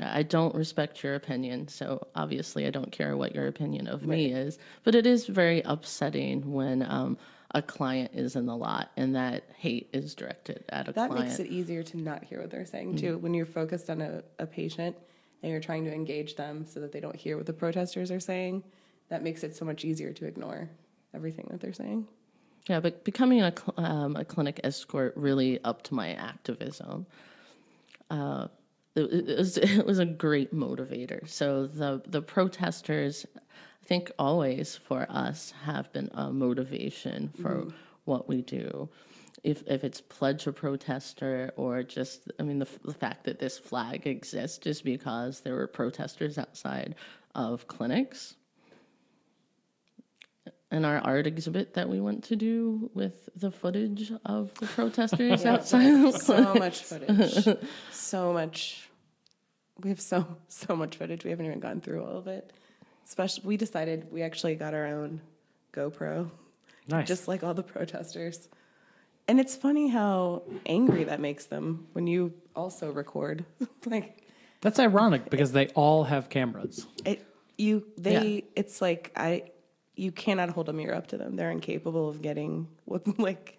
I 0.00 0.22
don't 0.22 0.54
respect 0.54 1.02
your 1.02 1.14
opinion, 1.14 1.68
so 1.68 2.06
obviously 2.14 2.66
I 2.66 2.70
don't 2.70 2.92
care 2.92 3.16
what 3.16 3.34
your 3.34 3.46
opinion 3.48 3.88
of 3.88 4.06
me 4.06 4.32
is. 4.32 4.58
But 4.84 4.94
it 4.94 5.06
is 5.06 5.26
very 5.26 5.60
upsetting 5.62 6.52
when 6.52 6.82
um, 6.88 7.18
a 7.52 7.62
client 7.62 8.12
is 8.14 8.36
in 8.36 8.46
the 8.46 8.56
lot 8.56 8.90
and 8.96 9.16
that 9.16 9.44
hate 9.56 9.88
is 9.92 10.14
directed 10.14 10.64
at 10.68 10.88
a 10.88 10.92
That 10.92 11.08
client. 11.08 11.16
That 11.16 11.24
makes 11.24 11.40
it 11.40 11.48
easier 11.48 11.82
to 11.82 11.96
not 11.96 12.22
hear 12.24 12.40
what 12.40 12.50
they're 12.50 12.66
saying 12.66 12.98
too. 12.98 13.18
When 13.18 13.34
you're 13.34 13.46
focused 13.46 13.90
on 13.90 14.00
a, 14.00 14.22
a 14.38 14.46
patient 14.46 14.94
and 15.42 15.52
you're 15.52 15.60
trying 15.60 15.84
to 15.84 15.92
engage 15.92 16.36
them 16.36 16.66
so 16.66 16.80
that 16.80 16.92
they 16.92 17.00
don't 17.00 17.16
hear 17.16 17.36
what 17.36 17.46
the 17.46 17.52
protesters 17.52 18.10
are 18.10 18.20
saying, 18.20 18.62
that 19.08 19.22
makes 19.22 19.44
it 19.44 19.56
so 19.56 19.64
much 19.64 19.84
easier 19.84 20.12
to 20.12 20.26
ignore 20.26 20.68
everything 21.14 21.48
that 21.50 21.60
they're 21.60 21.72
saying. 21.72 22.06
Yeah, 22.68 22.80
but 22.80 23.04
becoming 23.04 23.42
a, 23.42 23.52
cl- 23.56 23.74
um, 23.78 24.16
a 24.16 24.24
clinic 24.24 24.60
escort 24.62 25.14
really 25.16 25.58
upped 25.64 25.90
my 25.90 26.12
activism. 26.14 27.06
Uh, 28.10 28.48
it, 28.94 29.28
it 29.30 29.38
was 29.38 29.56
it 29.58 29.86
was 29.86 29.98
a 29.98 30.04
great 30.04 30.54
motivator. 30.54 31.26
So 31.28 31.66
the 31.66 32.02
the 32.06 32.20
protesters, 32.20 33.26
I 33.36 33.86
think, 33.86 34.10
always 34.18 34.76
for 34.76 35.06
us 35.08 35.54
have 35.64 35.92
been 35.92 36.10
a 36.12 36.30
motivation 36.30 37.32
for 37.40 37.68
what 38.04 38.28
we 38.28 38.42
do. 38.42 38.88
If 39.44 39.62
if 39.66 39.84
it's 39.84 40.00
pledge 40.00 40.46
a 40.46 40.52
protester 40.52 41.52
or 41.56 41.82
just, 41.82 42.30
I 42.40 42.42
mean, 42.42 42.58
the, 42.58 42.68
the 42.84 42.94
fact 42.94 43.24
that 43.24 43.38
this 43.38 43.58
flag 43.58 44.06
exists 44.06 44.66
is 44.66 44.82
because 44.82 45.40
there 45.40 45.54
were 45.54 45.66
protesters 45.68 46.38
outside 46.38 46.96
of 47.34 47.68
clinics 47.68 48.34
and 50.70 50.84
our 50.84 50.98
art 50.98 51.26
exhibit 51.26 51.74
that 51.74 51.88
we 51.88 52.00
went 52.00 52.24
to 52.24 52.36
do 52.36 52.90
with 52.94 53.28
the 53.34 53.50
footage 53.50 54.12
of 54.24 54.52
the 54.54 54.66
protesters 54.66 55.44
outside 55.46 56.04
of 56.04 56.16
so 56.16 56.54
much 56.54 56.82
footage. 56.82 57.56
so 57.92 58.32
much. 58.32 58.88
We 59.82 59.90
have 59.90 60.00
so 60.00 60.26
so 60.48 60.76
much 60.76 60.96
footage. 60.96 61.24
We 61.24 61.30
haven't 61.30 61.46
even 61.46 61.60
gone 61.60 61.80
through 61.80 62.04
all 62.04 62.18
of 62.18 62.26
it. 62.26 62.52
Especially, 63.06 63.44
we 63.46 63.56
decided 63.56 64.12
we 64.12 64.22
actually 64.22 64.54
got 64.56 64.74
our 64.74 64.86
own 64.86 65.22
GoPro, 65.72 66.30
Nice. 66.88 67.08
just 67.08 67.28
like 67.28 67.42
all 67.42 67.54
the 67.54 67.62
protesters. 67.62 68.48
And 69.28 69.38
it's 69.38 69.54
funny 69.54 69.88
how 69.88 70.42
angry 70.64 71.04
that 71.04 71.20
makes 71.20 71.44
them 71.44 71.86
when 71.92 72.06
you 72.06 72.32
also 72.56 72.90
record. 72.90 73.44
like 73.86 74.26
That's 74.62 74.78
ironic 74.78 75.28
because 75.28 75.52
they 75.52 75.68
all 75.68 76.04
have 76.04 76.30
cameras. 76.30 76.86
it, 77.04 77.24
you 77.58 77.84
they. 77.98 78.28
Yeah. 78.28 78.40
It's 78.56 78.80
like 78.80 79.12
I, 79.14 79.50
you 79.94 80.12
cannot 80.12 80.48
hold 80.48 80.70
a 80.70 80.72
mirror 80.72 80.94
up 80.94 81.08
to 81.08 81.18
them. 81.18 81.36
They're 81.36 81.50
incapable 81.50 82.08
of 82.08 82.22
getting 82.22 82.68
what 82.86 83.18
like. 83.20 83.54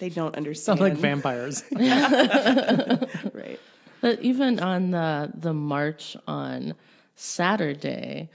They 0.00 0.08
don't 0.08 0.34
understand. 0.36 0.78
Sound 0.78 0.90
like 0.90 0.98
vampires. 0.98 1.62
right? 1.72 3.60
But 4.00 4.20
even 4.20 4.58
on 4.58 4.90
the 4.90 5.30
the 5.32 5.54
march 5.54 6.16
on 6.26 6.74
Saturday, 7.14 8.28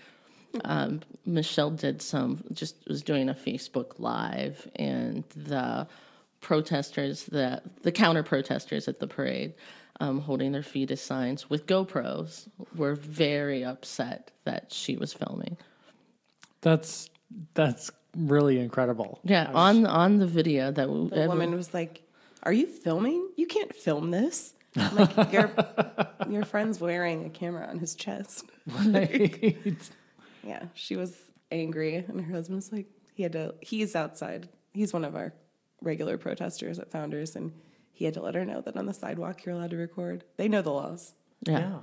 um, 0.64 1.02
Michelle 1.26 1.72
did 1.72 2.02
some 2.02 2.44
just 2.54 2.78
was 2.88 3.04
doing 3.04 3.28
a 3.28 3.34
Facebook 3.34 4.00
live, 4.00 4.68
and 4.78 5.26
the 5.36 5.86
protesters, 6.42 7.26
the 7.26 7.62
the 7.84 7.92
counter 7.92 8.24
protesters 8.24 8.88
at 8.88 9.00
the 9.00 9.08
parade, 9.08 9.54
um, 10.00 10.20
holding 10.22 10.52
their 10.52 10.64
fetus 10.64 11.02
signs 11.02 11.50
with 11.50 11.66
GoPros, 11.66 12.48
were 12.76 12.96
very 12.96 13.64
upset 13.64 14.32
that 14.46 14.72
she 14.72 14.98
was 14.98 15.14
filming. 15.14 15.58
That's 16.62 17.10
that's 17.54 17.92
really 18.18 18.60
incredible. 18.60 19.20
Yeah, 19.24 19.52
on 19.54 19.86
on 19.86 20.18
the 20.18 20.28
video 20.28 20.72
that 20.72 20.90
we, 20.90 21.10
The 21.10 21.28
woman 21.28 21.56
was 21.56 21.74
like, 21.74 22.04
"Are 22.44 22.54
you 22.54 22.68
filming? 22.68 23.30
You 23.38 23.48
can't 23.48 23.76
film 23.76 24.12
this." 24.12 24.54
I'm 24.76 24.96
like 24.96 25.34
your 25.34 25.52
your 26.30 26.46
friend's 26.46 26.80
wearing 26.80 27.26
a 27.26 27.30
camera 27.30 27.68
on 27.68 27.80
his 27.80 27.96
chest. 27.96 28.46
Right. 28.86 29.76
Yeah, 30.44 30.66
she 30.76 30.96
was 30.96 31.18
angry, 31.52 31.96
and 31.96 32.22
her 32.22 32.34
husband's 32.34 32.72
like, 32.72 32.86
he 33.16 33.24
had 33.24 33.32
to. 33.34 33.56
He's 33.62 33.96
outside. 33.96 34.48
He's 34.74 34.94
one 34.94 35.04
of 35.04 35.16
our 35.16 35.34
regular 35.82 36.18
protesters 36.18 36.80
at 36.80 36.92
Founders, 36.92 37.36
and 37.36 37.52
he 37.92 38.06
had 38.06 38.14
to 38.16 38.22
let 38.22 38.36
her 38.36 38.46
know 38.46 38.62
that 38.62 38.76
on 38.78 38.86
the 38.86 38.94
sidewalk 38.94 39.46
you're 39.46 39.56
allowed 39.56 39.72
to 39.72 39.78
record. 39.78 40.24
They 40.38 40.48
know 40.48 40.62
the 40.62 40.72
laws. 40.72 41.14
yeah. 41.48 41.80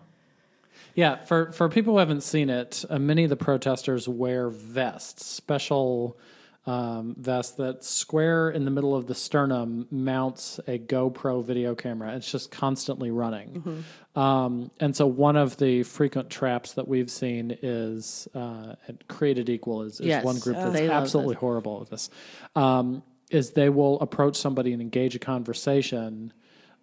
Yeah, 0.95 1.25
for, 1.25 1.53
for 1.53 1.71
people 1.71 1.95
who 1.95 1.99
haven't 2.01 2.23
seen 2.23 2.51
it, 2.51 2.85
uh, 2.91 2.99
many 2.99 3.25
of 3.25 3.31
the 3.31 3.37
protesters 3.37 4.07
wear 4.07 4.51
vests, 4.51 5.25
special 5.25 6.19
um, 6.67 7.15
vest 7.19 7.57
that 7.57 7.83
square 7.83 8.51
in 8.51 8.67
the 8.67 8.71
middle 8.71 8.95
of 8.95 9.07
the 9.07 9.15
sternum 9.15 9.87
mounts 9.91 10.59
a 10.67 10.79
GoPro 10.79 11.43
video 11.43 11.75
camera. 11.75 12.15
It's 12.17 12.31
just 12.31 12.51
constantly 12.51 13.11
running. 13.11 13.85
Um, 14.15 14.71
and 14.81 14.95
so 14.95 15.07
one 15.07 15.37
of 15.37 15.57
the 15.57 15.83
frequent 15.85 16.29
traps 16.29 16.73
that 16.75 16.87
we've 16.89 17.11
seen 17.11 17.57
is 17.63 18.29
uh, 18.35 18.75
Created 19.09 19.49
Equal 19.49 19.83
is, 19.83 20.01
is 20.01 20.07
Yes. 20.07 20.25
one 20.25 20.39
group 20.41 20.57
Oh. 20.59 20.71
that's 20.71 20.91
absolutely 20.91 21.37
this. 21.37 21.41
horrible 21.41 21.83
at 21.83 21.91
this. 21.91 22.11
Um, 22.55 23.03
is 23.31 23.51
they 23.53 23.69
will 23.69 24.01
approach 24.01 24.37
somebody 24.37 24.73
and 24.73 24.81
engage 24.83 25.15
a 25.15 25.19
conversation. 25.19 26.33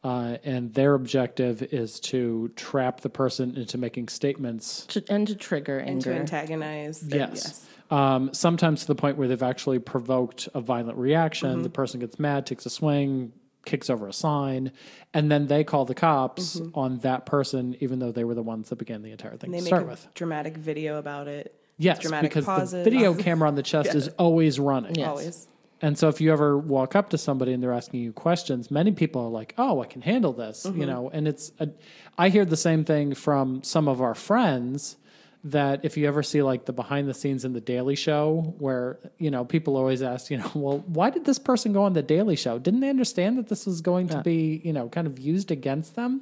Uh, 0.04 0.38
and 0.44 0.74
their 0.74 0.96
objective 0.96 1.62
is 1.72 1.98
to 2.02 2.52
trap 2.58 3.00
the 3.00 3.10
person 3.10 3.56
into 3.56 3.78
making 3.78 4.10
statements 4.10 4.86
To, 4.88 5.02
and 5.10 5.26
to 5.28 5.36
trigger 5.36 5.78
and 5.80 6.02
to 6.02 6.14
antagonize. 6.14 7.00
that- 7.02 7.16
Yes. 7.36 7.66
Um, 7.90 8.34
sometimes 8.34 8.82
to 8.82 8.88
the 8.88 8.96
point 8.96 9.18
where 9.18 9.28
they've 9.28 9.42
actually 9.44 9.80
provoked 9.80 10.50
a 10.54 10.60
violent 10.62 10.98
reaction. 10.98 11.52
Mm-hmm. 11.52 11.64
The 11.64 11.70
person 11.70 12.00
gets 12.00 12.20
mad, 12.20 12.46
takes 12.46 12.66
a 12.66 12.70
swing, 12.70 13.32
kicks 13.66 13.90
over 13.90 14.08
a 14.08 14.14
sign, 14.14 14.72
and 15.14 15.32
then 15.32 15.48
they 15.48 15.64
call 15.64 15.86
the 15.86 15.94
cops 15.96 16.60
on 16.74 16.98
that 17.00 17.26
person, 17.26 17.78
even 17.80 18.00
though 18.00 18.12
they 18.12 18.24
were 18.26 18.34
the 18.36 18.42
ones 18.44 18.70
that 18.70 18.78
began 18.78 19.04
the 19.04 19.12
entire 19.12 19.38
thing 19.38 19.52
Mm-hmm. 19.52 19.54
And 19.54 19.54
they 19.54 19.58
to 19.60 19.64
make 19.64 19.68
start 19.70 19.84
a 19.84 19.86
with. 19.86 20.08
dramatic 20.16 20.58
video 20.58 20.98
about 20.98 21.28
it. 21.30 21.56
Yes, 21.78 22.00
dramatic 22.00 22.32
because 22.32 22.46
pauses. 22.46 22.72
the 22.72 22.84
video 22.84 23.14
camera 23.28 23.48
on 23.48 23.56
the 23.56 23.64
chest 23.64 23.94
is 23.96 24.08
always 24.18 24.60
running. 24.60 24.96
Yes. 24.96 25.08
Always. 25.08 25.48
And 25.82 25.98
so 25.98 26.08
if 26.08 26.22
you 26.22 26.32
ever 26.32 26.58
walk 26.58 26.96
up 26.96 27.10
to 27.10 27.18
somebody 27.18 27.52
and 27.52 27.62
they're 27.62 27.74
asking 27.74 28.00
you 28.00 28.14
questions, 28.14 28.72
many 28.72 28.92
people 28.92 29.22
are 29.22 29.30
like, 29.30 29.54
"Oh, 29.58 29.82
I 29.82 29.86
can 29.86 30.02
handle 30.02 30.32
this," 30.34 30.66
Mm-hmm. 30.66 30.80
you 30.80 30.86
know. 30.86 31.10
And 31.12 31.28
it's 31.28 31.52
a, 31.60 31.70
I 32.18 32.30
hear 32.30 32.46
the 32.46 32.58
same 32.58 32.86
thing 32.86 33.14
from 33.16 33.64
some 33.64 33.88
of 33.88 34.02
our 34.02 34.16
friends 34.16 34.98
that 35.46 35.84
if 35.84 35.98
you 35.98 36.08
ever 36.08 36.24
see 36.24 36.42
like 36.42 36.64
the 36.66 36.72
behind 36.72 37.10
the 37.10 37.14
scenes 37.14 37.44
in 37.44 37.52
the 37.52 37.60
Daily 37.60 37.96
Show 37.96 38.56
where, 38.60 38.98
you 39.18 39.30
know, 39.30 39.44
people 39.44 39.76
always 39.76 40.02
ask, 40.02 40.32
you 40.32 40.38
know, 40.38 40.50
well, 40.56 40.80
why 40.88 41.10
did 41.10 41.26
this 41.26 41.38
person 41.38 41.74
go 41.74 41.84
on 41.84 41.92
the 41.92 42.02
Daily 42.02 42.38
Show? 42.38 42.60
Didn't 42.60 42.80
they 42.80 42.90
understand 42.90 43.38
that 43.38 43.50
this 43.50 43.66
was 43.66 43.82
going 43.82 44.08
to 44.08 44.22
be, 44.22 44.62
you 44.64 44.72
know, 44.72 44.88
kind 44.88 45.06
of 45.06 45.20
used 45.20 45.52
against 45.52 45.96
them? 45.96 46.22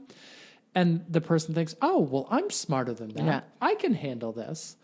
And 0.73 1.05
the 1.07 1.21
person 1.21 1.53
thinks, 1.53 1.75
"Oh, 1.81 1.99
well, 1.99 2.27
I'm 2.31 2.49
smarter 2.49 2.93
than 2.93 3.09
that. 3.09 3.25
Yeah. 3.25 3.41
I 3.61 3.75
can 3.75 3.93
handle 3.93 4.31
this." 4.31 4.75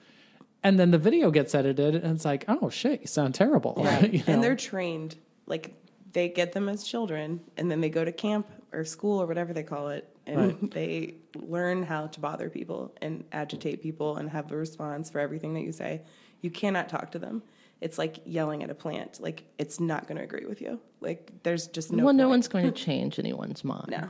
And 0.64 0.80
then 0.80 0.92
the 0.92 0.98
video 0.98 1.32
gets 1.32 1.54
edited, 1.56 1.96
and 1.96 2.16
it's 2.16 2.26
like, 2.26 2.46
"Oh 2.48 2.70
shit, 2.70 3.02
you 3.02 3.08
sound 3.08 3.36
terrible." 3.36 3.76
You 4.12 4.20
know? 4.20 4.24
And 4.28 4.44
they're 4.44 4.56
trained. 4.56 5.16
Like 5.46 5.74
they 6.18 6.30
get 6.30 6.54
them 6.54 6.68
as 6.68 6.84
children 6.84 7.42
and 7.58 7.70
then 7.70 7.80
they 7.80 7.90
go 7.90 8.04
to 8.04 8.12
camp 8.12 8.48
or 8.74 8.84
school 8.84 9.22
or 9.22 9.28
whatever 9.28 9.54
they 9.54 9.62
call 9.62 9.90
it. 9.90 10.10
And 10.26 10.72
they 10.74 11.14
learn 11.36 11.84
how 11.84 12.08
to 12.08 12.20
bother 12.20 12.50
people 12.50 12.96
and 13.02 13.24
agitate 13.32 13.84
people 13.84 14.18
and 14.18 14.30
have 14.30 14.52
a 14.52 14.58
response 14.58 15.10
for 15.12 15.20
everything 15.20 15.54
that 15.54 15.62
you 15.62 15.72
say. 15.72 16.02
You 16.42 16.50
cannot 16.50 16.90
talk 16.90 17.12
to 17.12 17.20
them. 17.20 17.44
It's 17.82 18.00
like 18.00 18.22
yelling 18.26 18.64
at 18.64 18.72
a 18.72 18.74
plant. 18.74 19.20
Like 19.20 19.44
it's 19.60 19.80
not 19.80 20.08
going 20.08 20.18
to 20.18 20.24
agree 20.24 20.48
with 20.48 20.60
you. 20.60 20.80
Like 21.02 21.32
there's 21.44 21.68
just 21.68 21.92
no. 21.92 22.06
well, 22.06 22.14
no 22.14 22.30
one's 22.30 22.48
going 22.48 22.66
to 22.72 22.72
change 22.72 23.20
anyone's 23.20 23.64
mind. 23.64 23.90
No. 23.90 24.10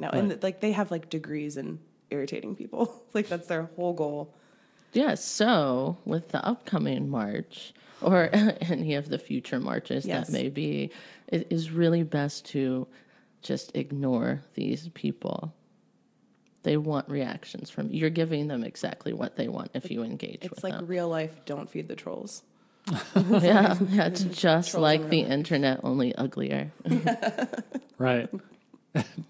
No, 0.00 0.10
and 0.10 0.40
like 0.42 0.60
they 0.60 0.72
have 0.72 0.90
like 0.90 1.08
degrees 1.10 1.56
in 1.56 1.80
irritating 2.10 2.54
people. 2.54 3.02
like 3.14 3.28
that's 3.28 3.48
their 3.48 3.64
whole 3.76 3.94
goal. 3.94 4.34
Yeah, 4.92 5.14
so 5.14 5.98
with 6.04 6.28
the 6.30 6.44
upcoming 6.44 7.08
march 7.10 7.72
or 8.00 8.28
any 8.32 8.94
of 8.94 9.08
the 9.08 9.18
future 9.18 9.60
marches 9.60 10.06
Yes. 10.06 10.26
that 10.28 10.32
may 10.32 10.48
be, 10.48 10.90
it 11.26 11.46
is 11.50 11.70
really 11.70 12.02
best 12.02 12.46
to 12.46 12.86
just 13.42 13.76
ignore 13.76 14.42
these 14.54 14.88
people. 14.94 15.52
They 16.64 16.76
want 16.76 17.08
reactions 17.08 17.70
from 17.70 17.90
you. 17.90 18.00
You're 18.00 18.10
giving 18.10 18.48
them 18.48 18.64
exactly 18.64 19.12
what 19.12 19.36
they 19.36 19.48
want 19.48 19.70
if 19.74 19.90
you 19.90 20.02
engage 20.02 20.38
It's 20.42 20.50
with 20.50 20.64
like 20.64 20.72
them. 20.74 20.86
real 20.86 21.08
life. 21.08 21.44
Don't 21.44 21.70
feed 21.70 21.86
the 21.88 21.96
trolls. 21.96 22.42
yeah, 23.16 23.76
yeah, 23.90 24.06
it's 24.06 24.22
just 24.30 24.74
like 24.74 25.08
the 25.10 25.20
internet, 25.20 25.80
only 25.84 26.14
uglier. 26.14 26.72
Right. 27.98 28.28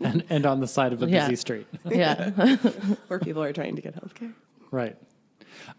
and 0.00 0.24
and 0.30 0.46
on 0.46 0.60
the 0.60 0.68
side 0.68 0.92
of 0.92 1.02
a 1.02 1.06
busy 1.06 1.14
Yeah. 1.16 1.34
street. 1.34 1.66
Yeah, 1.84 2.30
where 3.08 3.18
people 3.18 3.42
are 3.42 3.52
trying 3.52 3.76
to 3.76 3.82
get 3.82 3.94
healthcare. 3.96 4.32
Right. 4.70 4.96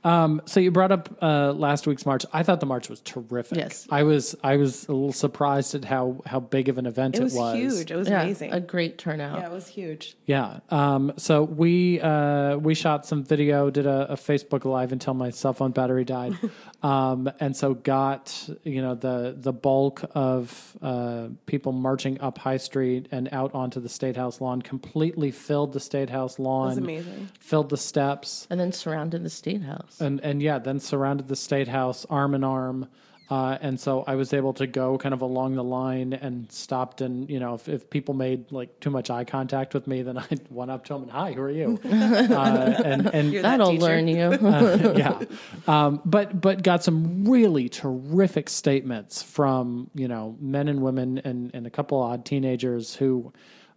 Um, 0.04 0.42
so 0.46 0.60
you 0.60 0.72
brought 0.72 0.92
up 0.92 1.10
uh, 1.22 1.52
last 1.54 1.88
week's 1.88 2.06
march. 2.06 2.26
I 2.32 2.44
thought 2.44 2.60
the 2.60 2.66
march 2.66 2.90
was 2.90 3.02
terrific. 3.02 3.58
Yes. 3.58 3.88
I 3.90 4.04
was 4.04 4.36
I 4.44 4.58
was 4.58 4.88
a 4.88 4.94
little 4.94 5.12
surprised 5.14 5.76
at 5.76 5.86
how 5.86 6.22
how 6.26 6.40
big 6.40 6.70
of 6.70 6.78
an 6.78 6.86
event 6.86 7.16
It 7.16 7.24
was. 7.24 7.34
it 7.34 7.38
was, 7.38 7.54
was. 7.54 7.56
huge. 7.78 7.92
It 7.92 7.96
was 7.96 8.10
yeah, 8.10 8.22
amazing. 8.22 8.54
a 8.54 8.60
great 8.60 8.98
turnout. 8.98 9.40
yeah, 9.40 9.48
it 9.48 9.52
was 9.52 9.68
huge. 9.68 10.16
Yeah. 10.26 10.60
Um, 10.70 11.14
so 11.18 11.44
we 11.44 12.00
uh, 12.02 12.58
we 12.58 12.76
shot 12.76 13.06
some 13.06 13.24
video, 13.24 13.70
did 13.70 13.86
a, 13.86 14.14
a 14.14 14.16
Facebook 14.16 14.66
live 14.66 14.92
until 14.92 15.14
my 15.14 15.30
cell 15.30 15.54
phone 15.54 15.72
battery 15.72 16.06
died, 16.06 16.38
um, 16.84 17.30
and 17.40 17.56
so 17.56 17.74
got 17.74 18.50
you 18.64 18.82
know 18.82 18.96
the 18.96 19.36
the 19.38 19.54
bulk 19.54 20.04
of 20.16 20.78
uh, 20.82 21.28
people 21.46 21.72
marching 21.72 22.20
up 22.22 22.38
High 22.38 22.58
Street 22.58 23.08
and 23.12 23.30
out 23.32 23.54
onto 23.54 23.80
the 23.80 23.90
State 23.90 24.16
House 24.16 24.42
lawn. 24.42 24.62
Completely 24.62 25.32
filled 25.32 25.74
the 25.74 25.80
State 25.80 26.10
House 26.10 26.40
lawn. 26.40 26.68
It 26.68 26.70
was 26.70 26.78
amazing. 26.78 27.30
Filled 27.40 27.70
the 27.70 27.78
steps. 27.78 28.48
And 28.50 28.60
then 28.60 28.72
surrounded 28.72 29.24
the 29.24 29.30
state 29.30 29.62
house. 29.62 29.69
And 30.00 30.20
and 30.22 30.42
yeah, 30.42 30.60
then 30.60 30.80
surrounded 30.80 31.28
the 31.28 31.36
state 31.36 31.68
house 31.68 32.06
arm 32.10 32.34
in 32.34 32.44
arm. 32.44 32.88
Uh, 33.30 33.60
and 33.62 33.80
so 33.80 34.04
I 34.08 34.16
was 34.16 34.34
able 34.34 34.54
to 34.54 34.66
go 34.66 34.98
kind 34.98 35.14
of 35.14 35.22
along 35.22 35.54
the 35.54 35.64
line 35.64 36.14
and 36.14 36.52
stopped 36.52 37.00
and 37.00 37.30
you 37.30 37.40
know 37.40 37.54
if, 37.54 37.70
if 37.70 37.88
people 37.88 38.16
made 38.16 38.52
like 38.52 38.80
too 38.80 38.90
much 38.90 39.12
eye 39.12 39.24
contact 39.24 39.76
with 39.76 39.86
me 39.86 40.02
then 40.02 40.18
I 40.26 40.26
went 40.50 40.72
up 40.72 40.86
to 40.86 40.94
them 40.94 41.04
and 41.04 41.12
hi 41.12 41.34
who 41.34 41.42
are 41.42 41.52
you 41.52 41.80
uh, 41.86 42.82
and 42.84 43.06
and 43.06 43.32
that 43.36 43.42
That'll 43.44 43.70
teacher. 43.70 43.84
learn 43.84 44.08
you. 44.08 44.32
yeah 44.98 45.22
um, 45.68 46.02
but 46.06 46.42
but 46.42 46.64
got 46.64 46.84
some 46.84 47.26
really 47.30 47.70
terrific 47.70 48.50
statements 48.50 49.22
from 49.22 49.92
you 49.94 50.08
know 50.08 50.36
men 50.40 50.68
and 50.68 50.82
women 50.82 51.20
and 51.20 51.52
and 51.54 51.68
a 51.68 51.70
couple 51.70 52.02
odd 52.02 52.26
teenagers 52.26 52.96
who 52.96 53.32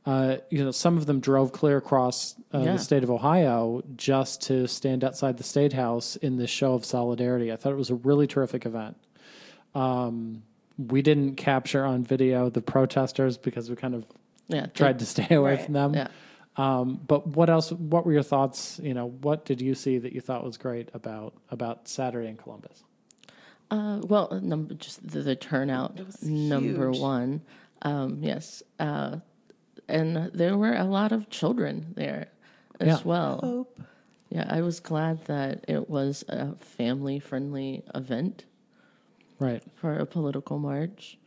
uh, 0.07 0.37
you 0.51 0.63
know 0.65 0.71
some 0.73 0.97
of 0.97 1.07
them 1.07 1.21
drove 1.21 1.53
clear 1.53 1.77
across 1.77 2.35
uh, 2.53 2.59
Yeah. 2.59 2.73
the 2.73 2.79
state 2.79 3.05
of 3.05 3.11
Ohio 3.11 3.83
just 3.97 4.43
to 4.43 4.67
stand 4.67 5.05
outside 5.05 5.37
the 5.39 5.45
state 5.45 5.73
house 5.73 6.17
in 6.17 6.37
this 6.37 6.51
show 6.51 6.75
of 6.75 6.85
solidarity 6.85 7.53
I 7.53 7.57
thought 7.57 7.73
it 7.73 7.77
was 7.77 7.91
a 7.91 7.95
really 7.95 8.27
terrific 8.27 8.67
event 8.67 8.97
um, 9.75 10.43
we 10.79 11.03
didn't 11.03 11.37
capture 11.37 11.85
on 11.85 12.05
video 12.05 12.51
the 12.51 12.63
protesters 12.63 13.37
because 13.39 13.71
we 13.71 13.77
kind 13.77 13.95
of 13.95 14.07
yeah, 14.49 14.67
tried 14.67 14.99
to 14.99 15.07
stay 15.07 15.35
away 15.35 15.53
Right. 15.57 15.65
from 15.65 15.75
them 15.75 15.95
Yeah. 15.95 16.09
um, 16.57 17.01
but 17.07 17.27
what 17.29 17.49
else? 17.49 17.73
What 17.73 18.05
were 18.05 18.13
your 18.13 18.23
thoughts? 18.23 18.79
You 18.83 18.93
know, 18.95 19.09
what 19.09 19.45
did 19.45 19.61
you 19.63 19.75
see 19.75 19.99
that 19.99 20.13
you 20.13 20.21
thought 20.21 20.45
was 20.45 20.57
great 20.59 20.89
about 20.93 21.33
about 21.51 21.89
Saturday 21.89 22.29
in 22.29 22.37
Columbus? 22.37 22.83
Uh, 23.71 24.01
well, 24.03 24.39
number 24.43 24.75
just 24.75 25.07
the, 25.09 25.21
the 25.21 25.35
turnout, 25.37 25.99
number 26.23 26.91
huge. 26.91 27.01
one. 27.01 27.41
Um, 27.81 28.19
yes, 28.23 28.63
uh, 28.79 29.17
and 29.89 30.31
there 30.35 30.57
were 30.57 30.75
a 30.75 30.85
lot 30.85 31.13
of 31.13 31.29
children 31.31 31.93
there 31.97 32.29
as 32.81 32.87
Yeah. 32.89 32.99
well. 33.05 33.39
Hope. 33.43 33.81
Yeah, 34.31 34.47
I 34.49 34.63
was 34.63 34.81
glad 34.81 35.25
that 35.27 35.65
it 35.69 35.91
was 35.91 36.25
a 36.29 36.55
family-friendly 36.57 37.83
event 37.95 38.45
Right. 39.39 39.63
for 39.75 39.97
a 39.99 40.07
political 40.07 40.59
march. 40.59 41.19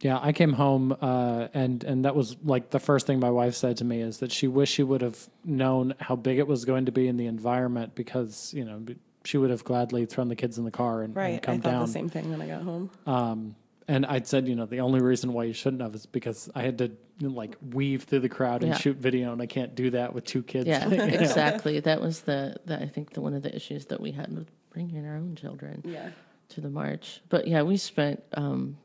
Yeah, 0.00 0.18
I 0.20 0.32
came 0.32 0.54
home 0.54 0.96
uh, 1.00 1.46
and 1.54 1.84
and 1.84 2.04
that 2.04 2.16
was 2.16 2.36
like 2.44 2.70
the 2.70 2.80
first 2.80 3.06
thing 3.06 3.20
my 3.20 3.30
wife 3.30 3.54
said 3.54 3.76
to 3.76 3.84
me 3.84 4.00
is 4.00 4.18
that 4.18 4.32
she 4.32 4.48
wished 4.48 4.74
she 4.74 4.82
would 4.82 5.00
have 5.00 5.28
known 5.44 5.94
how 6.00 6.16
big 6.16 6.38
it 6.38 6.48
was 6.48 6.64
going 6.64 6.86
to 6.86 6.92
be 6.92 7.06
in 7.06 7.16
the 7.16 7.26
environment 7.26 7.94
because 7.94 8.52
you 8.52 8.64
know 8.64 8.84
she 9.24 9.38
would 9.38 9.50
have 9.50 9.62
gladly 9.62 10.04
thrown 10.04 10.26
the 10.26 10.34
kids 10.34 10.58
in 10.58 10.64
the 10.64 10.72
car 10.72 11.02
and, 11.02 11.14
Right. 11.14 11.34
and 11.34 11.42
come 11.42 11.54
I 11.54 11.58
thought 11.58 11.70
down. 11.70 11.80
the 11.86 11.92
same 11.92 12.08
thing 12.08 12.30
when 12.32 12.42
I 12.42 12.48
got 12.48 12.62
home. 12.62 12.90
Um, 13.06 13.54
and 13.88 14.06
I'd 14.06 14.26
said, 14.26 14.46
you 14.48 14.54
know, 14.54 14.66
the 14.66 14.80
only 14.80 15.00
reason 15.00 15.32
why 15.32 15.44
you 15.44 15.52
shouldn't 15.52 15.82
have 15.82 15.94
is 15.94 16.06
because 16.06 16.48
I 16.54 16.62
had 16.62 16.78
to 16.78 16.92
like 17.20 17.56
weave 17.72 18.04
through 18.04 18.20
the 18.20 18.28
crowd 18.28 18.62
and 18.62 18.72
Yeah. 18.72 18.78
shoot 18.78 18.96
video, 18.96 19.32
and 19.32 19.40
I 19.42 19.46
can't 19.46 19.74
do 19.74 19.90
that 19.90 20.12
with 20.14 20.24
two 20.24 20.42
kids. 20.42 20.66
Yeah, 20.66 20.88
exactly. 20.90 21.80
That 21.80 22.00
was 22.00 22.20
the, 22.22 22.56
the 22.64 22.80
I 22.80 22.86
think 22.88 23.10
the 23.12 23.20
one 23.20 23.34
of 23.34 23.42
the 23.42 23.54
issues 23.54 23.86
that 23.86 24.00
we 24.00 24.10
had 24.12 24.32
with 24.36 24.48
bringing 24.70 25.06
our 25.06 25.16
own 25.16 25.36
children. 25.36 25.82
Yeah. 25.84 26.10
to 26.50 26.60
the 26.60 26.70
march. 26.70 27.20
But 27.28 27.46
yeah, 27.48 27.62
we 27.62 27.76
spent 27.76 28.22
um, 28.34 28.76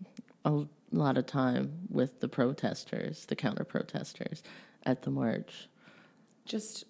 a 0.46 0.64
lot 0.92 1.18
of 1.18 1.26
time 1.26 1.72
with 1.90 2.20
the 2.20 2.28
protesters, 2.30 3.26
the 3.26 3.36
counter 3.36 3.64
protesters 3.64 4.42
at 4.84 5.02
the 5.02 5.10
march. 5.12 5.68
Just 6.46 6.86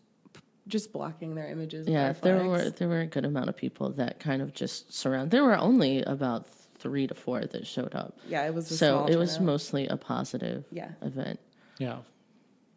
just 0.67 0.91
blocking 0.91 1.33
their 1.33 1.47
images. 1.47 1.85
with 1.85 1.93
Yeah, 1.93 2.07
our 2.07 2.13
there 2.13 2.39
flags. 2.39 2.63
were 2.65 2.69
there 2.71 2.87
were 2.89 2.99
a 3.01 3.07
good 3.07 3.25
amount 3.25 3.47
of 3.49 3.55
people 3.55 3.89
that 3.91 4.19
kind 4.19 4.41
of 4.41 4.53
just 4.53 4.93
surround. 4.93 5.31
There 5.31 5.43
were 5.43 5.57
only 5.57 6.01
about 6.03 6.47
three 6.79 7.07
to 7.07 7.15
four 7.15 7.41
that 7.41 7.65
showed 7.67 7.95
up, 7.95 8.17
Yeah, 8.27 8.45
it 8.45 8.53
was 8.53 8.69
a 8.71 8.77
so 8.77 8.97
small 8.99 9.07
it 9.07 9.15
was 9.17 9.33
turnout. 9.33 9.45
mostly 9.45 9.87
a 9.87 9.97
positive 9.97 10.65
Yeah. 10.71 10.91
event. 11.01 11.39
Yeah, 11.79 11.97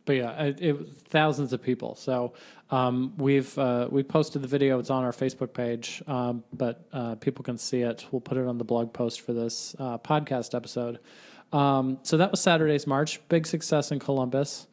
but 0.04 0.16
yeah, 0.16 0.42
it, 0.44 0.60
it 0.60 0.78
was 0.78 0.88
thousands 1.08 1.52
of 1.52 1.62
people. 1.62 1.94
So 1.94 2.32
um, 2.70 3.14
we've 3.16 3.56
uh, 3.58 3.88
we 3.90 4.02
posted 4.02 4.42
the 4.42 4.48
video. 4.48 4.78
It's 4.78 4.90
on 4.90 5.04
our 5.04 5.12
Facebook 5.12 5.52
page, 5.54 6.02
um, 6.06 6.44
but 6.52 6.86
uh, 6.92 7.14
people 7.16 7.42
can 7.44 7.58
see 7.58 7.82
it. 7.82 8.06
We'll 8.10 8.20
put 8.20 8.36
it 8.38 8.46
on 8.46 8.58
the 8.58 8.64
blog 8.64 8.92
post 8.92 9.20
for 9.22 9.32
this 9.32 9.74
uh, 9.78 9.98
podcast 9.98 10.54
episode. 10.54 10.98
Um, 11.52 11.98
so 12.02 12.16
that 12.16 12.30
was 12.30 12.40
Saturday's 12.40 12.86
march. 12.86 13.20
Big 13.28 13.46
success 13.46 13.90
in 13.90 13.98
Columbus. 13.98 14.66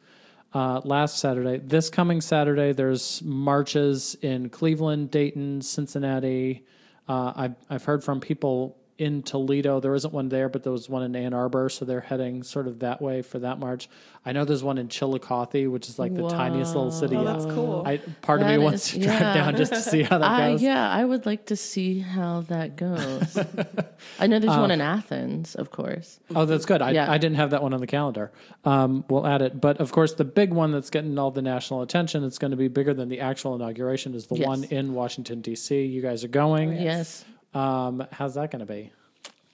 Uh, 0.54 0.80
last 0.84 1.18
Saturday. 1.18 1.58
This 1.58 1.90
coming 1.90 2.22
Saturday, 2.22 2.72
there's 2.72 3.20
marches 3.22 4.14
in 4.22 4.48
Cleveland, 4.48 5.10
Dayton, 5.10 5.60
Cincinnati, 5.60 6.64
Uh, 7.06 7.32
I've 7.36 7.54
I've 7.68 7.84
heard 7.84 8.02
from 8.02 8.20
people 8.20 8.77
in 8.98 9.22
Toledo. 9.22 9.78
There 9.80 9.94
isn't 9.94 10.12
one 10.12 10.28
there, 10.28 10.48
but 10.48 10.64
there 10.64 10.72
was 10.72 10.88
one 10.88 11.02
in 11.04 11.14
Ann 11.16 11.32
Arbor, 11.32 11.68
so 11.68 11.84
they're 11.84 12.00
heading 12.00 12.42
sort 12.42 12.66
of 12.66 12.80
that 12.80 13.00
way 13.00 13.22
for 13.22 13.38
that 13.38 13.58
march. 13.58 13.88
I 14.26 14.32
know 14.32 14.44
there's 14.44 14.64
one 14.64 14.76
in 14.76 14.88
Chillicothe, 14.88 15.68
which 15.68 15.88
is 15.88 15.98
like 15.98 16.14
the 16.14 16.28
tiniest 16.28 16.74
little 16.74 16.90
city. 16.90 17.16
Oh, 17.16 17.24
that's 17.24 17.44
cool. 17.46 17.82
I, 17.86 17.98
part 18.20 18.40
of 18.42 18.48
me 18.48 18.56
That 18.56 18.62
wants 18.62 18.86
is- 18.88 18.92
to 18.94 18.98
drive 19.06 19.20
yeah. 19.20 19.34
down 19.34 19.56
just 19.56 19.72
to 19.72 19.80
see 19.80 20.02
how 20.02 20.18
that 20.18 20.28
I, 20.30 20.50
goes. 20.50 20.62
yeah, 20.62 20.90
I 20.90 21.04
would 21.04 21.24
like 21.26 21.46
to 21.46 21.56
see 21.56 22.00
how 22.00 22.40
that 22.48 22.76
goes. 22.76 23.38
I 24.18 24.26
know 24.26 24.38
there's 24.38 24.56
one 24.56 24.70
in 24.72 24.80
Athens, 24.80 25.54
of 25.54 25.70
course. 25.70 26.18
Oh, 26.34 26.44
that's 26.44 26.66
good. 26.66 26.82
I, 26.82 26.90
Yeah. 26.90 27.10
I 27.10 27.18
didn't 27.18 27.36
have 27.36 27.50
that 27.50 27.62
one 27.62 27.72
on 27.72 27.80
the 27.80 27.86
calendar. 27.86 28.32
Um, 28.64 29.04
we'll 29.08 29.26
add 29.26 29.42
it. 29.42 29.60
But 29.60 29.78
of 29.80 29.92
course, 29.92 30.14
the 30.14 30.24
big 30.24 30.52
one 30.52 30.72
that's 30.72 30.90
getting 30.90 31.16
all 31.18 31.30
the 31.30 31.40
national 31.42 31.82
attention, 31.82 32.24
it's 32.24 32.38
going 32.38 32.50
to 32.50 32.56
be 32.56 32.68
bigger 32.68 32.92
than 32.94 33.08
the 33.08 33.20
actual 33.20 33.54
inauguration, 33.54 34.14
is 34.14 34.26
the 34.26 34.36
Yes. 34.36 34.46
one 34.46 34.64
in 34.64 34.92
Washington, 34.94 35.40
D.C. 35.40 35.84
You 35.84 36.02
guys 36.02 36.24
are 36.24 36.28
going. 36.28 36.72
Yes. 36.72 37.24
Um, 37.54 38.06
how's 38.12 38.34
that 38.34 38.50
going 38.50 38.66
to 38.66 38.72
be? 38.72 38.92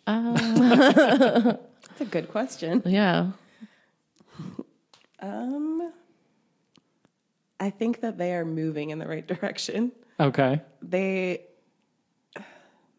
Um 0.06 0.34
That's 1.94 2.00
a 2.00 2.04
good 2.10 2.28
question. 2.30 2.82
Yeah. 2.84 3.30
Um, 5.20 5.92
I 7.60 7.70
think 7.70 8.00
that 8.00 8.18
they 8.18 8.34
are 8.34 8.44
moving 8.44 8.90
in 8.90 8.98
the 8.98 9.06
right 9.06 9.26
direction. 9.26 9.92
Okay. 10.20 10.60
They 10.82 11.42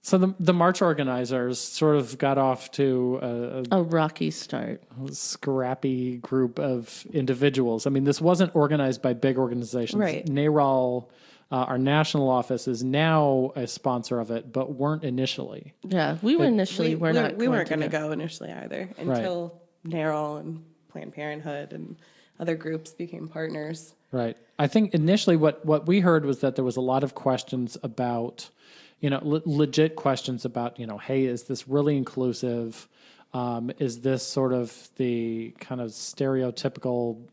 So 0.02 0.18
the 0.18 0.34
the 0.40 0.54
march 0.54 0.82
organizers 0.82 1.60
sort 1.60 1.98
of 1.98 2.18
got 2.18 2.38
off 2.38 2.72
to 2.72 3.20
a, 3.22 3.64
A 3.80 3.84
rocky 3.84 4.32
start. 4.32 4.82
a 5.06 5.12
scrappy 5.14 6.18
group 6.18 6.58
of 6.60 7.06
individuals. 7.14 7.86
I 7.86 7.90
mean, 7.92 8.06
this 8.06 8.22
wasn't 8.22 8.56
organized 8.56 9.02
by 9.02 9.14
big 9.14 9.38
organizations. 9.38 10.00
Right. 10.00 10.26
NARAL, 10.26 11.10
uh, 11.56 11.64
our 11.70 11.78
national 11.78 12.30
office, 12.30 12.68
is 12.68 12.84
now 12.84 13.54
a 13.56 13.66
sponsor 13.66 14.20
of 14.20 14.30
it, 14.30 14.52
but 14.52 14.74
weren't 14.74 15.06
initially. 15.06 15.74
Yeah. 15.88 16.18
We 16.22 16.36
were 16.36 16.44
initially, 16.44 16.90
we, 16.90 16.96
we're 16.96 17.14
we, 17.14 17.20
not 17.22 17.38
we 17.38 17.48
weren't 17.48 17.70
going 17.70 17.80
to 17.80 17.88
go. 17.88 18.08
go 18.08 18.12
initially 18.12 18.52
either 18.52 18.90
until 18.98 19.62
NARAL 19.88 20.42
and 20.42 20.66
Planned 20.90 21.14
Parenthood 21.14 21.72
and 21.72 21.96
other 22.42 22.56
groups 22.58 22.92
became 22.92 23.30
partners. 23.30 23.96
Right. 24.12 24.36
I 24.60 24.68
think 24.68 24.94
initially 24.94 25.38
what, 25.38 25.66
what 25.66 25.88
we 25.88 26.02
heard 26.02 26.26
was 26.26 26.40
that 26.40 26.58
there 26.58 26.66
was 26.66 26.76
a 26.76 26.82
lot 26.82 27.06
of 27.06 27.16
questions 27.16 27.78
about, 27.82 28.50
you 29.00 29.10
know, 29.10 29.22
le- 29.24 29.42
legit 29.46 29.96
questions 29.96 30.44
about, 30.44 30.78
you 30.78 30.86
know, 30.86 30.98
hey, 30.98 31.24
is 31.24 31.44
this 31.44 31.70
really 31.70 31.96
inclusive? 31.96 32.90
Um, 33.34 33.72
is 33.80 34.02
this 34.02 34.28
sort 34.28 34.52
of 34.52 34.90
the 34.98 35.56
kind 35.62 35.80
of 35.80 35.92
stereotypical 35.92 37.30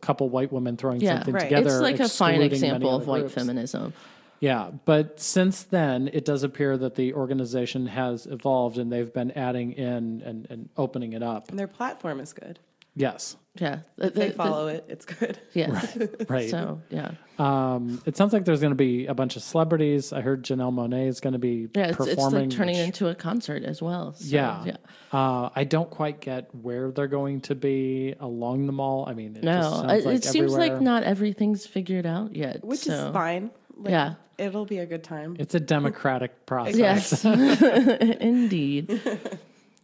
couple 0.00 0.28
white 0.28 0.52
women 0.52 0.76
throwing 0.76 1.00
Yeah. 1.00 1.16
something 1.16 1.34
Right. 1.34 1.42
together? 1.44 1.70
It's 1.70 1.80
like 1.80 2.00
a 2.00 2.08
fine 2.08 2.40
example 2.42 2.94
of 2.94 3.06
white 3.06 3.20
groups? 3.20 3.34
feminism. 3.34 3.92
Yeah, 4.40 4.70
but 4.86 5.20
since 5.20 5.64
then, 5.64 6.08
it 6.14 6.24
does 6.24 6.42
appear 6.42 6.78
that 6.78 6.94
the 6.94 7.12
organization 7.12 7.86
has 7.88 8.24
evolved 8.26 8.78
and 8.78 8.90
they've 8.90 9.12
been 9.12 9.32
adding 9.32 9.72
in 9.72 10.22
and, 10.24 10.46
and 10.48 10.68
opening 10.78 11.12
it 11.12 11.22
up. 11.22 11.50
And 11.50 11.58
their 11.58 11.66
platform 11.66 12.20
is 12.20 12.32
good. 12.32 12.58
Yes, 12.96 13.36
Yeah. 13.60 13.80
If 13.98 14.14
they 14.14 14.30
follow 14.30 14.68
it, 14.68 14.84
it's 14.88 15.04
good. 15.04 15.38
Yes. 15.52 15.96
right. 16.28 16.48
So, 16.48 16.80
yeah. 16.88 17.12
Um, 17.38 18.00
it 18.06 18.16
sounds 18.16 18.32
like 18.32 18.44
there's 18.44 18.60
going 18.60 18.70
to 18.72 18.76
be 18.76 19.06
a 19.06 19.14
bunch 19.14 19.36
of 19.36 19.42
celebrities. 19.42 20.12
I 20.12 20.22
heard 20.22 20.42
Janelle 20.44 20.72
Monáe 20.72 21.08
is 21.08 21.20
going 21.20 21.34
to 21.34 21.38
be 21.38 21.68
Yeah. 21.74 21.88
It's, 21.88 22.00
it's 22.00 22.22
like 22.22 22.50
turning 22.50 22.76
which- 22.78 22.86
into 22.86 23.08
a 23.08 23.14
concert 23.14 23.62
as 23.64 23.82
well. 23.82 24.14
So, 24.14 24.24
yeah. 24.26 24.64
Yeah. 24.64 24.76
Uh, 25.12 25.50
I 25.54 25.64
don't 25.64 25.90
quite 25.90 26.20
get 26.20 26.54
where 26.54 26.90
they're 26.90 27.06
going 27.08 27.42
to 27.42 27.54
be 27.54 28.14
along 28.18 28.66
the 28.66 28.72
mall. 28.72 29.04
I 29.06 29.12
mean, 29.14 29.32
it 29.36 29.42
just 29.42 29.44
No, 29.44 29.62
sounds 29.62 29.92
it, 29.92 30.06
like 30.06 30.16
it 30.16 30.24
seems 30.24 30.54
like 30.54 30.80
not 30.80 31.02
everything's 31.02 31.66
figured 31.66 32.06
out 32.06 32.34
yet. 32.34 32.64
Which 32.64 32.80
so. 32.80 32.92
is 32.92 33.12
fine. 33.12 33.50
Like, 33.76 33.90
Yeah. 33.90 34.14
It'll 34.38 34.64
be 34.64 34.78
a 34.78 34.86
good 34.86 35.04
time. 35.04 35.36
It's 35.38 35.54
a 35.54 35.60
democratic 35.60 36.46
process. 36.46 36.74
Yes, 36.78 37.24
indeed. 37.26 39.00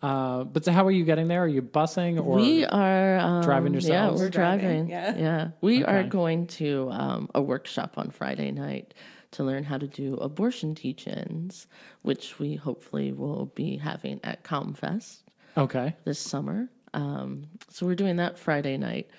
Uh, 0.06 0.44
but 0.44 0.64
so, 0.64 0.70
how 0.70 0.86
are 0.86 0.90
you 0.92 1.04
getting 1.04 1.26
there? 1.26 1.42
Are 1.42 1.48
you 1.48 1.62
busing 1.62 2.18
or 2.24 2.36
we 2.36 2.64
are 2.64 3.18
um, 3.18 3.42
driving 3.42 3.72
Yeah, 3.72 3.80
yourselves? 3.80 4.20
we're 4.20 4.26
We're 4.26 4.30
driving, 4.30 4.86
driving. 4.86 5.16
yeah. 5.16 5.16
yeah. 5.16 5.48
We 5.60 5.84
are 5.84 6.04
going 6.04 6.46
to 6.58 6.88
um, 6.92 7.28
a 7.34 7.42
workshop 7.42 7.94
on 7.96 8.10
Friday 8.10 8.52
night 8.52 8.94
to 9.32 9.42
learn 9.42 9.64
how 9.64 9.78
to 9.78 9.88
do 9.88 10.14
abortion 10.18 10.76
teach-ins, 10.76 11.66
which 12.02 12.38
we 12.38 12.54
hopefully 12.54 13.12
will 13.12 13.46
be 13.46 13.78
having 13.78 14.20
at 14.22 14.44
ComFest 14.44 15.24
okay? 15.56 15.96
this 16.04 16.20
summer. 16.20 16.68
Um, 16.94 17.46
so 17.68 17.84
we're 17.84 17.96
doing 17.96 18.16
that 18.16 18.38
Friday 18.38 18.76
night, 18.76 19.10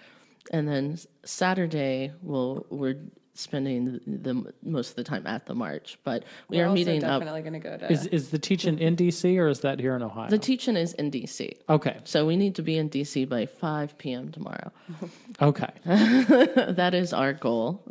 and 0.51 0.69
then 0.69 0.97
Saturday 1.25 2.13
we'll 2.21 2.65
we're 2.69 2.97
spending 3.37 3.99
the, 4.05 4.33
the 4.33 4.53
most 4.63 4.91
of 4.91 4.95
the 4.95 5.03
time 5.03 5.25
at 5.27 5.45
the 5.45 5.55
march. 5.55 5.97
But 6.03 6.23
we 6.49 6.57
We're 6.57 6.65
are 6.65 6.67
also 6.67 6.75
meeting 6.75 7.03
up. 7.03 7.19
definitely 7.19 7.41
going 7.41 7.53
to 7.53 7.59
go 7.59 7.77
to. 7.77 7.91
Is 7.91 8.07
is 8.07 8.29
the 8.29 8.39
teaching 8.39 8.79
in 8.79 8.95
DC 8.95 9.37
or 9.37 9.47
is 9.47 9.61
that 9.61 9.79
here 9.79 9.95
in 9.95 10.03
Ohio? 10.03 10.29
The 10.29 10.37
teach-in 10.37 10.77
is 10.77 10.93
in 10.93 11.11
DC, 11.11 11.53
okay, 11.69 11.97
so 12.03 12.25
we 12.25 12.35
need 12.35 12.55
to 12.55 12.61
be 12.61 12.77
in 12.77 12.89
DC 12.89 13.27
by 13.29 13.45
five 13.45 13.97
p.m. 13.97 14.31
tomorrow. 14.31 14.71
okay. 15.41 15.69
that 15.85 16.93
is 16.93 17.13
our 17.13 17.33
goal. 17.33 17.83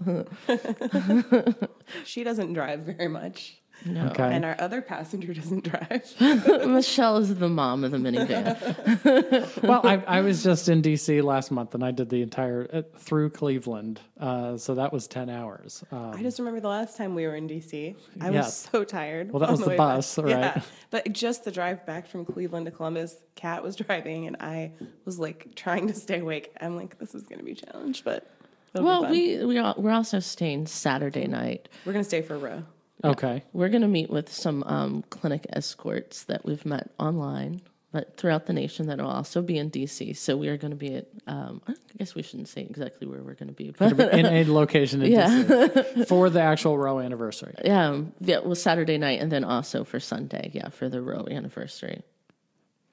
she 2.04 2.24
doesn't 2.24 2.52
drive 2.52 2.80
very 2.80 3.08
much. 3.08 3.60
No. 3.84 4.06
Okay. 4.08 4.24
And 4.34 4.44
our 4.44 4.56
other 4.58 4.80
passenger 4.82 5.32
doesn't 5.40 5.64
drive. 5.64 6.12
Michelle 6.66 7.18
is 7.18 7.34
the 7.36 7.48
mom 7.48 7.84
of 7.84 7.92
the 7.92 7.98
minivan. 7.98 9.62
well, 9.62 9.80
I, 9.86 9.96
I 10.06 10.20
was 10.22 10.42
just 10.42 10.68
in 10.68 10.82
DC 10.82 11.22
last 11.22 11.50
month, 11.50 11.74
and 11.74 11.84
I 11.84 11.90
did 11.92 12.08
the 12.08 12.22
entire 12.22 12.66
uh, 12.72 12.82
through 12.98 13.30
Cleveland, 13.30 14.00
uh, 14.18 14.56
so 14.56 14.74
that 14.74 14.92
was 14.92 15.06
ten 15.06 15.28
hours. 15.30 15.84
Um, 15.92 16.12
I 16.14 16.22
just 16.22 16.38
remember 16.38 16.60
the 16.60 16.68
last 16.68 16.96
time 16.96 17.14
we 17.14 17.26
were 17.26 17.36
in 17.36 17.48
DC. 17.48 17.94
I 18.20 18.30
Yes. 18.30 18.44
was 18.46 18.54
so 18.72 18.82
tired. 18.84 19.30
Well, 19.30 19.40
that 19.40 19.46
on 19.46 19.52
was 19.52 19.60
the 19.60 19.68
way 19.68 19.76
bus, 19.76 20.16
back. 20.16 20.24
right? 20.24 20.30
Yeah. 20.30 20.60
But 20.90 21.12
just 21.12 21.44
the 21.44 21.52
drive 21.52 21.84
back 21.86 22.08
from 22.08 22.24
Cleveland 22.24 22.66
to 22.66 22.72
Columbus, 22.72 23.16
Kat 23.34 23.62
was 23.62 23.76
driving, 23.76 24.26
and 24.26 24.36
I 24.40 24.72
was 25.04 25.18
like 25.18 25.54
trying 25.54 25.86
to 25.88 25.94
stay 25.94 26.20
awake. 26.20 26.52
I'm 26.60 26.76
like, 26.76 26.98
this 26.98 27.14
is 27.14 27.22
going 27.24 27.38
to 27.38 27.44
be 27.44 27.52
a 27.52 27.56
challenge, 27.56 28.02
but 28.04 28.28
it'll 28.74 28.84
well, 28.86 29.10
we 29.10 29.44
we 29.44 29.58
are, 29.58 29.74
we're 29.76 29.92
also 29.92 30.18
staying 30.18 30.66
Saturday 30.66 31.26
night. 31.28 31.68
we're 31.84 31.92
going 31.92 32.04
to 32.04 32.08
stay 32.08 32.22
for 32.22 32.34
a 32.34 32.38
row. 32.38 32.64
Okay, 33.04 33.44
We're 33.52 33.68
going 33.68 33.82
to 33.82 33.88
meet 33.88 34.10
with 34.10 34.32
some 34.32 34.62
um, 34.64 35.04
clinic 35.10 35.46
escorts 35.52 36.24
that 36.24 36.44
we've 36.46 36.64
met 36.64 36.90
online, 36.98 37.60
but 37.92 38.16
throughout 38.16 38.46
the 38.46 38.52
nation 38.54 38.86
that 38.86 38.98
will 38.98 39.06
also 39.06 39.42
be 39.42 39.58
in 39.58 39.70
DC. 39.70 40.16
So 40.16 40.36
we 40.36 40.48
are 40.48 40.56
going 40.56 40.70
to 40.70 40.76
be 40.76 40.94
at. 40.96 41.06
Um, 41.26 41.60
I 41.68 41.74
guess 41.98 42.14
we 42.14 42.22
shouldn't 42.22 42.48
say 42.48 42.62
exactly 42.62 43.06
where 43.06 43.22
we're 43.22 43.34
going 43.34 43.48
to 43.48 43.54
be, 43.54 43.70
but 43.70 43.98
in 44.12 44.24
a 44.26 44.44
location 44.44 45.02
in 45.02 45.12
Yeah. 45.12 45.28
DC 45.28 46.08
for 46.08 46.30
the 46.30 46.40
actual 46.40 46.78
Roe 46.78 46.98
anniversary. 46.98 47.54
yeah, 47.64 47.86
um, 47.88 48.12
yeah, 48.20 48.38
well, 48.38 48.54
Saturday 48.54 48.96
night 48.98 49.20
and 49.20 49.30
then 49.30 49.44
also 49.44 49.84
for 49.84 50.00
Sunday, 50.00 50.50
yeah, 50.54 50.70
for 50.70 50.88
the 50.88 51.00
Roe 51.02 51.26
anniversary. 51.30 52.02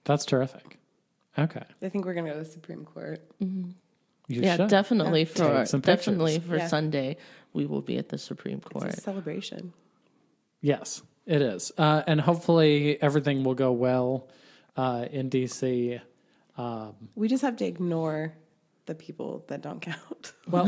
That's 0.05 0.25
terrific. 0.25 0.77
Okay, 1.39 1.63
I 1.81 1.89
think 1.89 2.05
we're 2.05 2.13
going 2.13 2.25
to 2.25 2.31
go 2.31 2.37
to 2.37 2.43
the 2.43 2.49
Supreme 2.51 2.85
Court. 2.85 3.21
you 3.39 3.73
yeah, 4.27 4.57
should. 4.57 4.69
definitely 4.69 5.25
for 5.25 5.57
Take 5.59 5.67
some 5.67 5.81
pictures. 5.81 6.05
definitely 6.05 6.39
for 6.39 6.57
Yeah. 6.57 6.67
Sunday 6.67 7.17
we 7.53 7.65
will 7.65 7.81
be 7.81 7.97
at 7.97 8.09
the 8.09 8.17
Supreme 8.17 8.59
Court. 8.59 8.89
It's 8.89 8.97
a 8.99 9.01
celebration. 9.01 9.73
Yes, 10.63 11.01
it 11.25 11.41
is, 11.41 11.71
uh, 11.77 12.01
and 12.07 12.19
hopefully 12.21 12.97
everything 13.01 13.43
will 13.43 13.53
go 13.53 13.71
well 13.73 14.29
uh, 14.77 15.05
in 15.11 15.29
DC. 15.29 15.99
We 17.15 17.27
just 17.27 17.41
have 17.43 17.57
to 17.57 17.65
ignore 17.65 18.33
the 18.85 18.95
people 18.95 19.43
that 19.49 19.61
don't 19.61 19.81
count. 19.81 20.33
Well, 20.49 20.65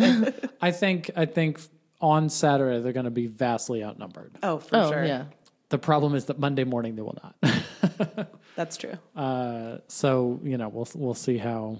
I 0.61 0.71
think 0.71 1.11
I 1.15 1.25
think 1.25 1.59
on 2.01 2.29
Saturday 2.29 2.81
they're 2.81 2.93
going 2.93 3.05
to 3.05 3.09
be 3.11 3.27
vastly 3.27 3.83
outnumbered. 3.83 4.31
Oh, 4.43 4.59
for 4.59 4.75
Oh 4.77 4.91
sure. 4.91 5.05
yeah, 5.05 5.25
The 5.69 5.77
problem 5.77 6.13
is 6.15 6.25
that 6.25 6.39
Monday 6.39 6.63
morning 6.65 6.95
they 6.95 7.01
will 7.01 7.17
not. 7.23 8.29
That's 8.55 8.77
true. 8.77 8.93
Uh, 9.15 9.77
so 9.87 10.39
you 10.43 10.57
know 10.57 10.67
we'll 10.69 10.87
we'll 10.95 11.13
see 11.13 11.37
how. 11.37 11.79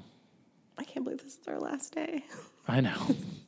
I 0.78 0.84
can't 0.84 1.04
believe 1.06 1.22
this 1.24 1.38
is 1.38 1.48
our 1.48 1.60
last 1.60 1.94
day. 1.96 2.24
I 2.68 2.82
know. 2.82 3.16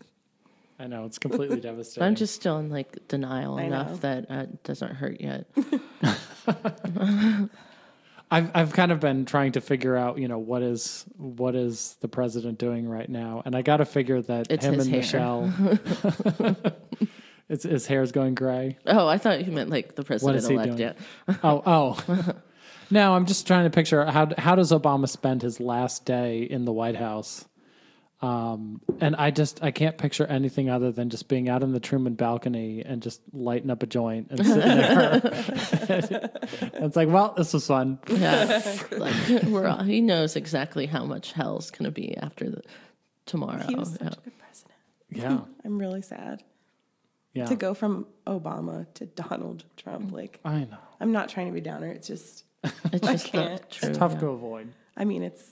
I 0.79 0.87
know 0.87 1.05
it's 1.05 1.17
completely 1.19 1.59
devastating. 1.61 2.03
I'm 2.03 2.15
just 2.15 2.35
still 2.35 2.57
in 2.59 2.69
like 2.69 3.07
denial 3.07 3.57
I 3.57 3.63
enough 3.63 3.89
know. 3.89 3.95
that 3.97 4.31
uh, 4.31 4.43
it 4.43 4.63
doesn't 4.63 4.95
hurt 4.95 5.19
yet. 5.21 5.47
I've 8.29 8.51
I've 8.53 8.73
kind 8.73 8.91
of 8.91 8.99
been 8.99 9.25
trying 9.25 9.53
to 9.53 9.61
figure 9.61 9.95
out, 9.95 10.17
you 10.17 10.27
know, 10.27 10.37
what 10.37 10.61
is 10.61 11.05
what 11.17 11.55
is 11.55 11.97
the 12.01 12.07
president 12.09 12.57
doing 12.57 12.87
right 12.87 13.07
now, 13.09 13.41
and 13.45 13.55
I 13.55 13.61
got 13.61 13.77
to 13.77 13.85
figure 13.85 14.21
that 14.23 14.47
It's 14.49 14.65
him 14.65 14.79
and 14.79 14.89
hair. 14.89 14.99
Michelle, 14.99 15.53
it's 17.49 17.63
his 17.63 17.87
hair's 17.87 18.11
going 18.11 18.35
gray. 18.35 18.77
Oh, 18.85 19.07
I 19.07 19.17
thought 19.17 19.45
you 19.45 19.51
meant 19.53 19.69
like 19.69 19.95
the 19.95 20.03
president 20.03 20.37
is 20.37 20.47
he 20.47 20.55
elect. 20.55 20.75
doing? 20.75 20.93
Yeah. 21.29 21.35
Oh, 21.41 21.63
oh. 21.65 22.33
no, 22.91 23.13
I'm 23.13 23.25
just 23.25 23.47
trying 23.47 23.63
to 23.63 23.69
picture 23.69 24.03
how 24.05 24.27
how 24.37 24.55
does 24.55 24.73
Obama 24.73 25.07
spend 25.07 25.41
his 25.41 25.61
last 25.61 26.03
day 26.03 26.41
in 26.43 26.65
the 26.65 26.73
White 26.73 26.97
House? 26.97 27.45
Um, 28.19 28.81
and 28.99 29.15
I 29.15 29.29
just 29.29 29.61
I 29.63 29.69
can't 29.69 29.95
picture 29.97 30.25
anything 30.25 30.69
other 30.71 30.91
than 30.91 31.09
just 31.11 31.27
being 31.27 31.49
out 31.49 31.61
on 31.61 31.71
the 31.71 31.79
Truman 31.79 32.15
balcony 32.15 32.81
and 32.83 33.01
just 33.01 33.21
lighting 33.31 33.69
up 33.69 33.83
a 33.83 33.85
joint 33.85 34.27
and 34.31 34.43
sitting 34.43 34.59
there. 34.61 35.21
it's 36.73 36.95
like, 36.95 37.09
well, 37.09 37.33
this 37.37 37.53
was 37.53 37.67
fun. 37.67 37.99
Yeah, 38.07 38.63
like 38.91 39.43
we're 39.43 39.67
all, 39.67 39.83
he 39.83 40.01
knows 40.01 40.35
exactly 40.35 40.87
how 40.87 41.05
much 41.05 41.31
hell's 41.33 41.69
gonna 41.69 41.91
be 41.91 42.17
after 42.17 42.49
the 42.49 42.61
tomorrow. 43.27 43.63
He 43.67 43.75
was 43.75 43.97
Yeah. 44.01 44.07
a 44.07 44.15
good 44.15 44.37
president. 44.39 44.73
Yeah, 45.11 45.39
I'm 45.65 45.77
really 45.77 46.01
sad. 46.01 46.43
Yeah. 47.33 47.45
to 47.45 47.55
go 47.55 47.75
from 47.75 48.07
Obama 48.25 48.91
to 48.95 49.05
Donald 49.05 49.63
Trump. 49.75 50.11
Like, 50.11 50.39
I 50.43 50.61
know. 50.61 50.77
I'm 50.99 51.11
not 51.11 51.29
trying 51.29 51.45
to 51.47 51.53
be 51.53 51.61
downer. 51.61 51.91
It's 51.91 52.07
just, 52.07 52.45
It's 52.91 53.07
I 53.07 53.11
just 53.11 53.27
can't. 53.27 53.51
not 53.51 53.69
true. 53.69 53.89
It's 53.89 53.97
tough 53.99 54.13
yeah. 54.13 54.19
to 54.21 54.27
avoid. 54.29 54.73
I 54.95 55.05
mean, 55.05 55.21
it's. 55.21 55.43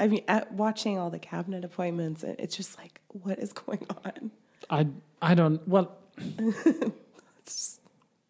I 0.00 0.08
mean, 0.08 0.24
at 0.26 0.52
watching 0.52 0.98
all 0.98 1.10
the 1.10 1.18
cabinet 1.18 1.64
appointments, 1.64 2.24
it's 2.24 2.56
just 2.56 2.78
like, 2.78 3.00
what 3.08 3.38
is 3.38 3.52
going 3.52 3.86
on? 4.04 4.30
I 4.68 4.86
I 5.20 5.34
don't 5.34 5.66
well. 5.68 5.96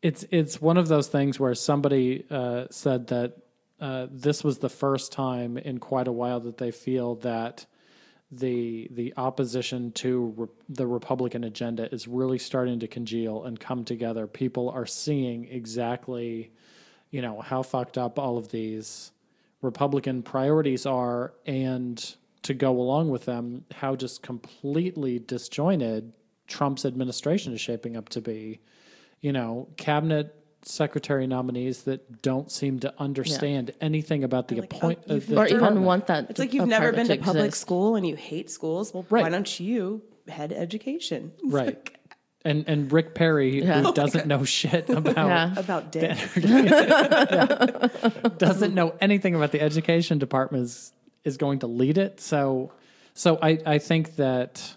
it's 0.03 0.25
it's 0.31 0.61
one 0.61 0.77
of 0.77 0.89
those 0.89 1.09
things 1.09 1.39
where 1.39 1.55
somebody 1.55 2.27
uh, 2.31 2.65
said 2.71 3.07
that 3.09 3.37
uh, 3.81 4.09
this 4.11 4.45
was 4.45 4.59
the 4.59 4.69
first 4.69 5.13
time 5.13 5.57
in 5.57 5.79
quite 5.79 6.09
a 6.09 6.13
while 6.13 6.41
that 6.41 6.59
they 6.59 6.71
feel 6.71 7.15
that 7.17 7.67
the 8.33 8.89
the 8.93 9.15
opposition 9.17 9.93
to 9.93 10.35
re- 10.37 10.49
the 10.69 10.87
Republican 10.87 11.45
agenda 11.45 11.93
is 11.93 12.07
really 12.07 12.39
starting 12.39 12.81
to 12.81 12.89
congeal 12.89 13.45
and 13.45 13.59
come 13.59 13.85
together. 13.85 14.27
People 14.27 14.71
are 14.71 14.87
seeing 14.87 15.47
exactly, 15.49 16.51
you 17.11 17.23
know, 17.23 17.41
how 17.41 17.63
fucked 17.63 17.99
up 17.99 18.19
all 18.19 18.39
of 18.39 18.51
these 18.51 19.13
Republican 19.63 20.23
priorities 20.23 20.87
are, 20.87 21.35
and 21.47 22.15
to 22.43 22.55
go 22.55 22.71
along 22.71 23.11
with 23.11 23.27
them, 23.27 23.65
how 23.73 23.95
just 23.95 24.23
completely 24.23 25.19
disjointed 25.19 26.13
Trump's 26.47 26.85
administration 26.85 27.53
is 27.53 27.61
shaping 27.61 27.97
up 27.97 28.09
to 28.11 28.21
be. 28.21 28.61
You 29.21 29.33
know, 29.33 29.69
cabinet 29.77 30.35
secretary 30.63 31.27
nominees 31.27 31.83
that 31.85 32.23
don't 32.23 32.51
seem 32.51 32.81
to 32.81 32.93
understand 32.99 33.73
anything 33.81 34.25
about 34.25 34.49
the 34.49 34.57
like, 34.57 34.75
oh, 34.75 34.77
appoint 34.77 34.99
you've 35.07 35.23
of 35.23 35.27
the 35.29 35.39
or 35.39 35.47
even 35.47 35.85
want 35.85 36.07
that. 36.07 36.31
It's 36.31 36.39
like 36.39 36.53
you've 36.53 36.69
never 36.69 36.93
been 36.93 37.07
to 37.07 37.17
department 37.17 37.25
public 37.25 37.55
school 37.55 37.97
and 37.97 38.07
you 38.07 38.17
hate 38.17 38.51
schools. 38.51 38.93
Well, 38.93 39.05
why 39.09 39.29
don't 39.29 39.61
you 39.61 40.03
head 40.29 40.53
education? 40.53 41.33
It's 41.45 41.53
right. 41.53 41.67
like, 41.67 42.00
and 42.45 42.65
and 42.69 42.93
Rick 42.93 43.15
Perry, 43.15 43.63
Yeah. 43.63 43.83
who 43.83 43.93
doesn't 43.93 44.27
know 44.27 44.45
shit 44.45 44.89
about 44.91 45.17
Yeah. 45.17 45.59
about 45.59 45.93
dick. 45.93 46.19
doesn't 48.39 48.75
know 48.75 48.95
anything 49.01 49.35
about 49.35 49.53
the 49.53 49.61
education 49.61 50.19
department 50.19 50.65
is, 50.65 50.93
is 51.25 51.37
going 51.37 51.61
to 51.61 51.67
lead 51.67 51.99
it. 51.99 52.21
So, 52.21 52.73
so 53.15 53.39
I, 53.43 53.59
I 53.67 53.79
think 53.79 54.17
that, 54.17 54.75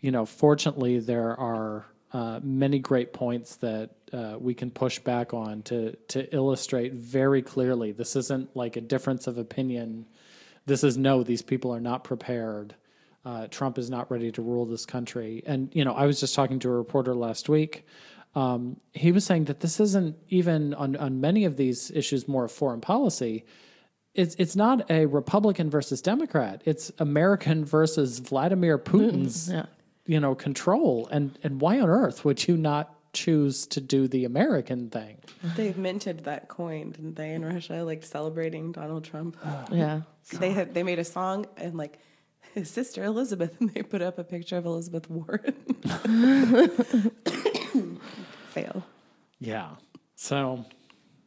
you 0.00 0.10
know, 0.10 0.26
fortunately 0.26 0.98
there 1.00 1.38
are 1.38 1.86
uh, 2.12 2.40
many 2.42 2.78
great 2.78 3.12
points 3.12 3.56
that 3.56 3.90
uh, 4.12 4.36
we 4.38 4.54
can 4.54 4.70
push 4.70 4.98
back 4.98 5.32
on 5.32 5.62
to 5.62 5.94
to 6.08 6.34
illustrate 6.34 6.92
very 6.94 7.42
clearly. 7.42 7.92
This 7.92 8.16
isn't 8.16 8.56
like 8.56 8.76
a 8.76 8.80
difference 8.80 9.26
of 9.26 9.38
opinion. 9.38 10.06
This 10.66 10.84
is 10.84 10.98
no, 10.98 11.22
these 11.22 11.42
people 11.42 11.72
are 11.72 11.80
not 11.80 12.04
prepared. 12.04 12.74
Uh, 13.24 13.46
Trump 13.48 13.76
is 13.78 13.90
not 13.90 14.10
ready 14.10 14.32
to 14.32 14.40
rule 14.42 14.64
this 14.66 14.86
country. 14.86 15.42
And 15.46 15.70
you 15.74 15.84
know, 15.84 15.92
I 15.92 16.06
was 16.06 16.20
just 16.20 16.34
talking 16.34 16.58
to 16.60 16.68
a 16.68 16.72
reporter 16.72 17.14
last 17.14 17.48
week. 17.48 17.86
Um, 18.34 18.78
he 18.92 19.12
was 19.12 19.24
saying 19.24 19.44
that 19.46 19.60
this 19.60 19.80
isn't 19.80 20.16
even 20.28 20.72
on 20.74 20.96
on 20.96 21.20
many 21.20 21.44
of 21.44 21.56
these 21.56 21.90
issues 21.90 22.26
more 22.28 22.44
of 22.44 22.52
foreign 22.52 22.80
policy. 22.80 23.44
It's 24.14 24.34
it's 24.36 24.56
not 24.56 24.90
a 24.90 25.06
Republican 25.06 25.68
versus 25.70 26.00
Democrat. 26.00 26.62
It's 26.64 26.90
American 26.98 27.64
versus 27.76 28.18
Vladimir 28.20 28.78
Putin's 28.78 29.50
Yeah. 29.50 29.66
you 30.06 30.18
know 30.20 30.34
control. 30.34 31.08
And 31.10 31.38
and 31.42 31.60
why 31.60 31.78
on 31.80 31.88
earth 31.90 32.24
would 32.24 32.46
you 32.48 32.56
not 32.56 32.94
choose 33.12 33.66
to 33.66 33.80
do 33.80 34.06
the 34.08 34.24
American 34.24 34.88
thing? 34.88 35.18
They've 35.56 35.76
minted 35.76 36.24
that 36.24 36.46
coin, 36.48 36.92
didn't 36.92 37.16
they, 37.16 37.32
in 37.34 37.44
Russia, 37.44 37.82
like 37.82 38.04
celebrating 38.04 38.70
Donald 38.72 39.02
Trump? 39.04 39.36
Yeah. 39.72 40.02
They 40.38 40.52
had 40.52 40.72
they 40.74 40.84
made 40.84 41.00
a 41.00 41.04
song 41.04 41.46
and 41.56 41.76
like 41.76 41.98
his 42.54 42.70
sister 42.70 43.02
Elizabeth, 43.04 43.56
and 43.60 43.70
they 43.70 43.82
put 43.82 44.02
up 44.02 44.18
a 44.18 44.24
picture 44.24 44.56
of 44.56 44.64
Elizabeth 44.66 45.08
Warren. 45.10 45.54
Fail. 48.50 48.84
Yeah. 49.38 49.70
So 50.16 50.64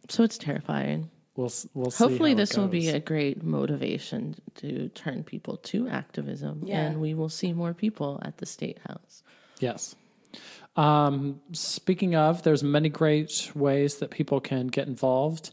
So 0.10 0.24
it's 0.24 0.38
terrifying. 0.38 1.10
we'll 1.36 1.52
we'll 1.74 1.92
see. 1.92 2.04
Hopefully, 2.04 2.32
how 2.32 2.36
it 2.36 2.38
this 2.38 2.58
will 2.58 2.68
be 2.68 2.90
a 2.90 3.00
great 3.00 3.44
motivation 3.44 4.36
to 4.56 4.90
turn 4.90 5.24
people 5.24 5.58
to 5.58 5.88
activism, 5.88 6.62
Yeah. 6.66 6.82
and 6.88 7.02
we 7.02 7.14
will 7.14 7.30
see 7.30 7.54
more 7.54 7.74
people 7.74 8.20
at 8.24 8.38
the 8.38 8.46
state 8.46 8.80
house. 8.88 9.24
Yes. 9.60 9.96
Um, 10.76 11.40
speaking 11.52 12.16
of, 12.16 12.42
there's 12.44 12.64
many 12.64 12.90
great 12.90 13.52
ways 13.56 13.98
that 13.98 14.10
people 14.10 14.40
can 14.42 14.68
get 14.68 14.88
involved. 14.88 15.52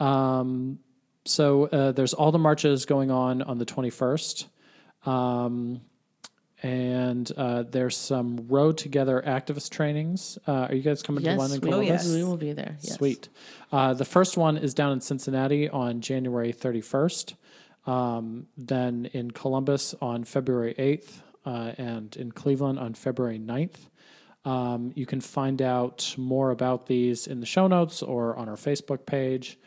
Um, 0.00 0.80
so 1.24 1.66
uh, 1.66 1.92
there's 1.92 2.12
all 2.14 2.32
the 2.32 2.38
marches 2.38 2.84
going 2.84 3.10
on 3.12 3.42
on 3.42 3.58
the 3.58 3.64
21st. 3.66 4.46
Um, 5.06 5.80
and 6.62 7.30
uh, 7.36 7.64
there's 7.64 7.96
some 7.96 8.46
Road 8.48 8.78
Together 8.78 9.22
activist 9.26 9.70
trainings. 9.70 10.38
Uh, 10.46 10.66
are 10.68 10.74
you 10.74 10.82
guys 10.82 11.02
coming 11.02 11.22
to 11.22 11.36
one 11.36 11.50
Yes, 11.50 11.54
in 11.54 11.60
we, 11.60 11.68
Columbus? 11.70 11.88
yes. 12.06 12.14
we 12.14 12.24
will 12.24 12.36
be 12.36 12.52
there. 12.52 12.76
Yes. 12.80 12.94
Sweet. 12.94 13.28
Uh, 13.70 13.94
the 13.94 14.04
first 14.04 14.36
one 14.36 14.56
is 14.56 14.74
down 14.74 14.92
in 14.92 15.00
Cincinnati 15.00 15.68
on 15.68 16.00
January 16.00 16.52
31st. 16.52 17.34
Um, 17.86 18.46
then 18.56 19.08
in 19.12 19.30
Columbus 19.30 19.94
on 20.00 20.24
February 20.24 20.74
8th, 20.76 21.20
uh, 21.44 21.72
and 21.78 22.16
in 22.16 22.32
Cleveland 22.32 22.78
on 22.78 22.94
February 22.94 23.38
9th. 23.38 23.76
Um, 24.44 24.92
you 24.94 25.06
can 25.06 25.20
find 25.20 25.62
out 25.62 26.14
more 26.16 26.50
about 26.50 26.86
these 26.86 27.26
in 27.26 27.40
the 27.40 27.46
show 27.46 27.66
notes 27.68 28.02
or 28.02 28.36
on 28.36 28.48
our 28.48 28.56
Facebook 28.56 29.06
page. 29.06 29.58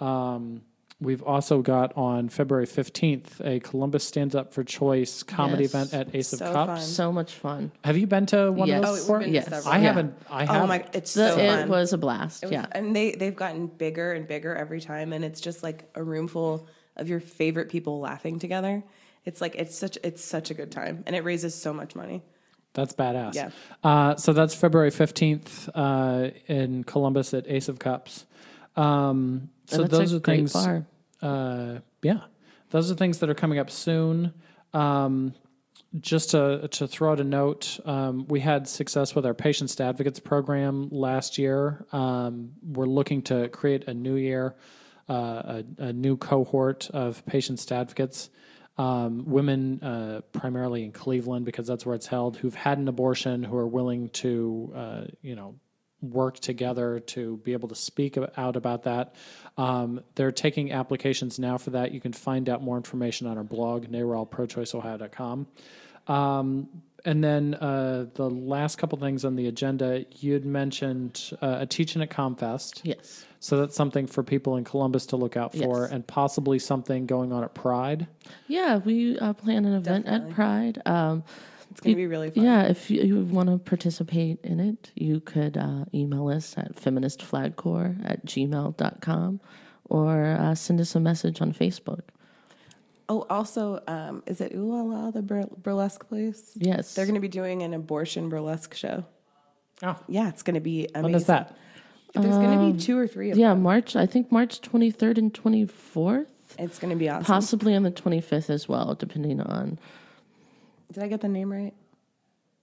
Um, 0.00 0.62
we've 1.00 1.22
also 1.22 1.60
got 1.62 1.96
on 1.96 2.28
February 2.28 2.66
15th 2.66 3.40
a 3.44 3.60
Columbus 3.60 4.04
Stands 4.04 4.34
Up 4.34 4.52
for 4.52 4.64
Choice 4.64 5.22
comedy 5.22 5.64
Yes. 5.64 5.74
event 5.74 5.94
at 5.94 6.14
Ace 6.14 6.32
of 6.32 6.38
So 6.40 6.52
Cups. 6.52 6.68
fun. 6.70 6.80
So 6.80 7.12
much 7.12 7.34
fun. 7.34 7.72
Have 7.84 7.96
you 7.98 8.06
been 8.06 8.26
to 8.26 8.50
one 8.50 8.68
Yes. 8.68 8.78
of 8.78 8.84
Oh, 8.84 8.86
those 8.88 8.94
we've 9.00 9.02
before? 9.06 9.18
been 9.20 9.34
Yes. 9.34 9.48
several. 9.48 9.72
I 9.72 9.76
Yeah. 9.76 9.82
haven't. 9.82 10.14
I 10.30 10.42
Oh 10.44 10.46
haven't. 10.46 10.68
my! 10.68 10.84
It's 10.94 11.14
The- 11.14 11.32
so 11.32 11.38
it 11.38 11.68
was 11.68 11.92
a 11.92 11.98
blast. 11.98 12.42
Was- 12.44 12.52
yeah. 12.52 12.66
and 12.72 12.94
they 12.96 13.12
they've 13.12 13.36
gotten 13.36 13.66
bigger 13.66 14.12
and 14.12 14.26
bigger 14.26 14.54
every 14.54 14.80
time, 14.80 15.12
and 15.12 15.24
it's 15.24 15.40
just 15.40 15.62
like 15.62 15.84
a 15.94 16.02
room 16.02 16.28
full 16.28 16.66
of 16.96 17.08
your 17.08 17.20
favorite 17.20 17.68
people 17.68 18.00
laughing 18.00 18.38
together. 18.38 18.82
It's 19.26 19.40
like 19.40 19.54
it's 19.56 19.76
such 19.76 19.98
it's 20.02 20.24
such 20.24 20.50
a 20.50 20.54
good 20.54 20.70
time, 20.70 21.02
and 21.06 21.14
it 21.14 21.24
raises 21.24 21.54
so 21.54 21.72
much 21.74 21.94
money. 21.94 22.22
That's 22.72 22.94
badass. 22.94 23.34
Yeah. 23.34 23.50
Uh, 23.82 24.16
so 24.16 24.32
that's 24.34 24.54
February 24.54 24.90
15th 24.90 25.68
uh, 25.74 26.30
in 26.46 26.84
Columbus 26.84 27.32
at 27.32 27.46
Ace 27.48 27.68
of 27.68 27.78
Cups. 27.78 28.26
Um, 28.76 29.50
so 29.66 29.84
those 29.84 30.14
are 30.14 30.20
things. 30.20 30.54
Uh, 30.54 31.80
yeah. 32.02 32.20
Those 32.70 32.90
are 32.90 32.94
things 32.94 33.18
that 33.18 33.30
are 33.30 33.34
coming 33.34 33.58
up 33.58 33.70
soon. 33.70 34.34
Um, 34.74 35.34
just 36.00 36.32
to, 36.32 36.68
to 36.68 36.86
throw 36.86 37.12
out 37.12 37.20
a 37.20 37.24
note, 37.24 37.80
um, 37.86 38.26
we 38.28 38.40
had 38.40 38.68
success 38.68 39.14
with 39.14 39.24
our 39.24 39.34
Patients 39.34 39.76
to 39.76 39.84
Advocates 39.84 40.20
program 40.20 40.88
last 40.90 41.38
year. 41.38 41.86
Um, 41.92 42.52
we're 42.62 42.86
looking 42.86 43.22
to 43.22 43.48
create 43.48 43.88
a 43.88 43.94
new 43.94 44.16
year, 44.16 44.56
uh, 45.08 45.62
a, 45.78 45.84
a 45.84 45.92
new 45.92 46.16
cohort 46.16 46.90
of 46.92 47.24
Patients 47.24 47.64
to 47.66 47.76
Advocates 47.76 48.30
um, 48.78 49.24
women, 49.24 49.82
uh, 49.82 50.20
primarily 50.32 50.84
in 50.84 50.92
Cleveland, 50.92 51.46
because 51.46 51.66
that's 51.66 51.86
where 51.86 51.94
it's 51.94 52.06
held, 52.06 52.36
who've 52.36 52.54
had 52.54 52.78
an 52.78 52.88
abortion, 52.88 53.42
who 53.42 53.56
are 53.56 53.66
willing 53.66 54.10
to, 54.10 54.72
uh, 54.76 55.04
you 55.22 55.34
know, 55.34 55.54
work 56.02 56.38
together 56.38 57.00
to 57.00 57.38
be 57.38 57.52
able 57.52 57.68
to 57.68 57.74
speak 57.74 58.18
out 58.36 58.56
about 58.56 58.82
that. 58.84 59.14
Um, 59.56 60.00
they're 60.14 60.32
taking 60.32 60.72
applications 60.72 61.38
now 61.38 61.56
for 61.58 61.70
that. 61.70 61.92
You 61.92 62.00
can 62.00 62.12
find 62.12 62.48
out 62.48 62.62
more 62.62 62.76
information 62.76 63.26
on 63.26 63.38
our 63.38 63.44
blog, 63.44 63.86
naralprochoiceohio.com. 63.86 65.46
Um, 66.08 66.68
and 67.04 67.22
then 67.22 67.54
uh, 67.54 68.06
the 68.14 68.28
last 68.28 68.78
couple 68.78 68.98
things 68.98 69.24
on 69.24 69.36
the 69.36 69.46
agenda, 69.46 70.04
you'd 70.18 70.44
mentioned 70.44 71.30
uh, 71.40 71.58
a 71.60 71.66
teaching 71.66 72.02
at 72.02 72.10
Comfest. 72.10 72.80
Yes. 72.82 73.24
So 73.38 73.58
that's 73.60 73.76
something 73.76 74.06
for 74.08 74.22
people 74.24 74.56
in 74.56 74.64
Columbus 74.64 75.06
to 75.06 75.16
look 75.16 75.36
out 75.36 75.52
for, 75.52 75.82
Yes. 75.82 75.92
and 75.92 76.04
possibly 76.06 76.58
something 76.58 77.06
going 77.06 77.32
on 77.32 77.44
at 77.44 77.54
Pride. 77.54 78.08
Yeah, 78.48 78.78
we 78.78 79.18
uh, 79.18 79.34
plan 79.34 79.64
an 79.66 79.74
event 79.74 80.06
Definitely. 80.06 80.30
at 80.30 80.34
Pride. 80.34 80.82
Um, 80.84 81.22
It's 81.76 81.82
gonna 81.82 81.96
be 81.96 82.06
really 82.06 82.30
fun. 82.30 82.42
yeah, 82.42 82.62
if 82.62 82.90
you, 82.90 83.02
you 83.02 83.20
want 83.20 83.50
to 83.50 83.58
participate 83.58 84.38
in 84.42 84.60
it, 84.60 84.90
you 84.94 85.20
could 85.20 85.58
uh, 85.58 85.84
email 85.92 86.28
us 86.28 86.54
at 86.56 86.74
feministflagcorps 86.74 88.00
at 88.02 88.24
gmail.com 88.24 89.40
or 89.84 90.24
uh, 90.24 90.54
send 90.54 90.80
us 90.80 90.94
a 90.94 91.00
message 91.00 91.42
on 91.42 91.52
Facebook. 91.52 92.00
Oh, 93.10 93.26
also, 93.28 93.82
um, 93.86 94.22
is 94.26 94.40
it 94.40 94.52
Ooh 94.54 94.72
La 94.72 94.80
La, 94.80 95.10
the 95.10 95.20
bur- 95.20 95.50
burlesque 95.62 96.08
place? 96.08 96.52
Yes. 96.56 96.94
They're 96.94 97.04
going 97.04 97.14
to 97.14 97.20
be 97.20 97.28
doing 97.28 97.62
an 97.62 97.74
abortion 97.74 98.30
burlesque 98.30 98.74
show. 98.74 99.04
Oh, 99.82 99.96
Yeah, 100.08 100.30
it's 100.30 100.42
going 100.42 100.54
to 100.54 100.60
be 100.60 100.86
amazing. 100.94 101.02
when 101.02 101.14
is 101.14 101.26
that? 101.26 101.56
There's 102.14 102.36
going 102.36 102.58
to 102.58 102.72
be 102.72 102.82
two 102.82 102.98
or 102.98 103.06
three 103.06 103.30
of 103.30 103.36
yeah, 103.36 103.50
them. 103.50 103.62
March, 103.62 103.94
I 103.94 104.06
think 104.06 104.32
March 104.32 104.62
23rd 104.62 105.18
and 105.18 105.34
24th, 105.34 106.26
It's 106.58 106.78
going 106.78 106.88
to 106.90 106.96
be 106.96 107.10
awesome. 107.10 107.26
possibly 107.26 107.74
on 107.74 107.82
the 107.82 107.90
25th 107.90 108.48
as 108.48 108.66
well, 108.66 108.94
depending 108.94 109.40
on, 109.42 109.78
Did 110.92 111.02
I 111.02 111.08
get 111.08 111.20
the 111.20 111.28
name 111.28 111.52
right? 111.52 111.74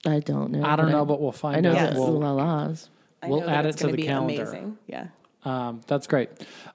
I 0.06 0.20
don't 0.20 0.52
know. 0.52 0.64
I 0.64 0.76
don't 0.76 0.92
know, 0.92 1.06
but 1.06 1.22
we'll 1.22 1.32
find 1.32 1.58
I 1.58 1.60
know 1.62 1.72
out. 1.72 1.76
Yes. 1.76 1.94
the 1.96 2.00
We'll- 2.02 2.24
Ooh 2.24 2.76
I 3.22 3.28
We'll 3.30 3.40
know 3.40 3.46
that 3.46 3.56
add 3.56 3.66
it's 3.68 3.76
it 3.76 3.78
to 3.80 3.84
gonna 3.86 3.92
the 3.94 4.02
be 4.02 4.08
calendar. 4.08 4.42
Amazing. 4.44 4.78
Yeah. 4.86 5.08
Um, 5.46 5.82
that's 5.88 6.08
great. 6.08 6.30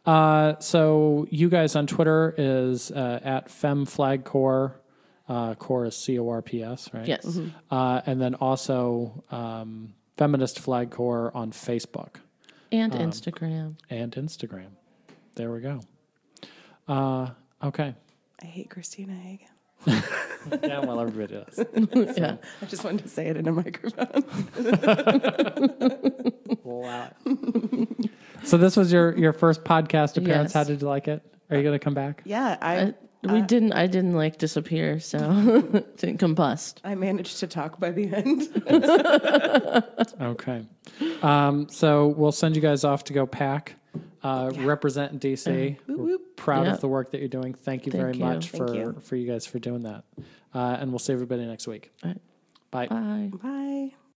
Uh, 0.07 0.55
so 0.61 1.27
you 1.31 1.49
guys 1.51 1.77
on 1.77 1.87
Twitter 1.87 2.35
is 2.39 2.91
uh, 2.91 3.21
at 3.23 3.49
femflagcorps. 3.49 4.73
Uh, 5.29 5.55
core 5.57 5.85
is 5.85 5.95
C 5.95 6.19
O 6.19 6.27
R 6.31 6.41
P 6.41 6.63
S, 6.63 6.89
right? 6.95 7.07
Yes. 7.07 7.27
Mm-hmm. 7.27 7.49
Uh, 7.71 8.01
and 8.07 8.19
then 8.19 8.35
also 8.37 9.23
um, 9.31 9.93
Feminist 10.17 10.59
Flag 10.59 10.91
Corps 10.91 11.31
on 11.35 11.53
Facebook 11.53 12.15
And 12.73 12.95
Um, 12.95 13.01
Instagram. 13.11 13.75
and 13.91 14.13
Instagram. 14.13 14.69
There 15.35 15.51
we 15.53 15.61
go. 15.61 15.81
Uh, 16.89 17.29
okay. 17.63 17.95
I 18.43 18.47
hate 18.47 18.71
Christina 18.71 19.13
Hagan. 19.13 19.49
Yeah, 19.87 20.81
well, 20.81 21.01
everybody 21.01 21.35
does. 21.45 21.65
yeah. 22.17 22.37
I 22.63 22.67
just 22.67 22.85
wanted 22.85 23.03
to 23.03 23.09
say 23.09 23.27
it 23.27 23.37
in 23.37 23.47
a 23.49 23.53
microphone. 23.53 24.25
Wow. 26.65 27.11
so 28.45 28.57
this 28.57 28.77
was 28.77 28.93
your 28.93 29.17
your 29.17 29.33
first 29.33 29.65
podcast 29.65 30.17
appearance. 30.17 30.51
Yes. 30.51 30.53
How 30.55 30.65
did 30.65 30.81
you 30.81 30.89
like 30.89 31.09
it? 31.09 31.23
Are 31.51 31.57
you 31.57 31.63
going 31.63 31.79
to 31.79 31.83
come 31.83 31.95
back? 31.95 32.23
yeah, 32.25 32.57
I 32.61 32.95
I, 33.27 33.33
we 33.33 33.43
didn't. 33.43 33.73
I 33.73 33.87
didn't 33.87 34.15
like 34.15 34.39
disappear, 34.39 35.01
so 35.01 35.19
didn't 35.97 36.21
combust. 36.21 36.77
I 36.85 36.95
managed 36.95 37.41
to 37.41 37.47
talk 37.47 37.81
by 37.81 37.91
the 37.91 38.15
end. 38.15 39.85
Okay. 40.21 40.67
Um, 41.23 41.69
so 41.69 42.09
we'll 42.09 42.33
send 42.33 42.57
you 42.57 42.63
guys 42.63 42.85
off 42.85 43.05
to 43.05 43.13
go 43.13 43.27
pack. 43.27 43.75
Uh, 44.23 44.51
Represent 44.59 45.13
in 45.13 45.19
DC. 45.19 45.77
We're 45.87 46.19
proud 46.37 46.67
Yeah. 46.67 46.75
of 46.75 46.81
the 46.81 46.89
work 46.89 47.13
that 47.13 47.19
you're 47.21 47.29
doing. 47.29 47.55
Thank 47.55 47.87
you 47.87 47.93
Thank 47.93 48.03
very 48.03 48.15
you. 48.15 48.25
much 48.25 48.49
Thank 48.51 48.67
for 48.69 48.75
you. 48.75 48.97
for 49.01 49.17
you 49.17 49.31
guys 49.31 49.47
for 49.47 49.59
doing 49.59 49.83
that. 49.83 50.05
Uh, 50.55 50.77
and 50.81 50.91
we'll 50.91 50.99
see 50.99 51.13
everybody 51.13 51.45
next 51.47 51.67
week. 51.69 51.93
All 52.03 52.11
right. 52.11 52.21
Bye. 52.71 52.87
Bye. 52.89 53.31
Bye. 53.43 53.93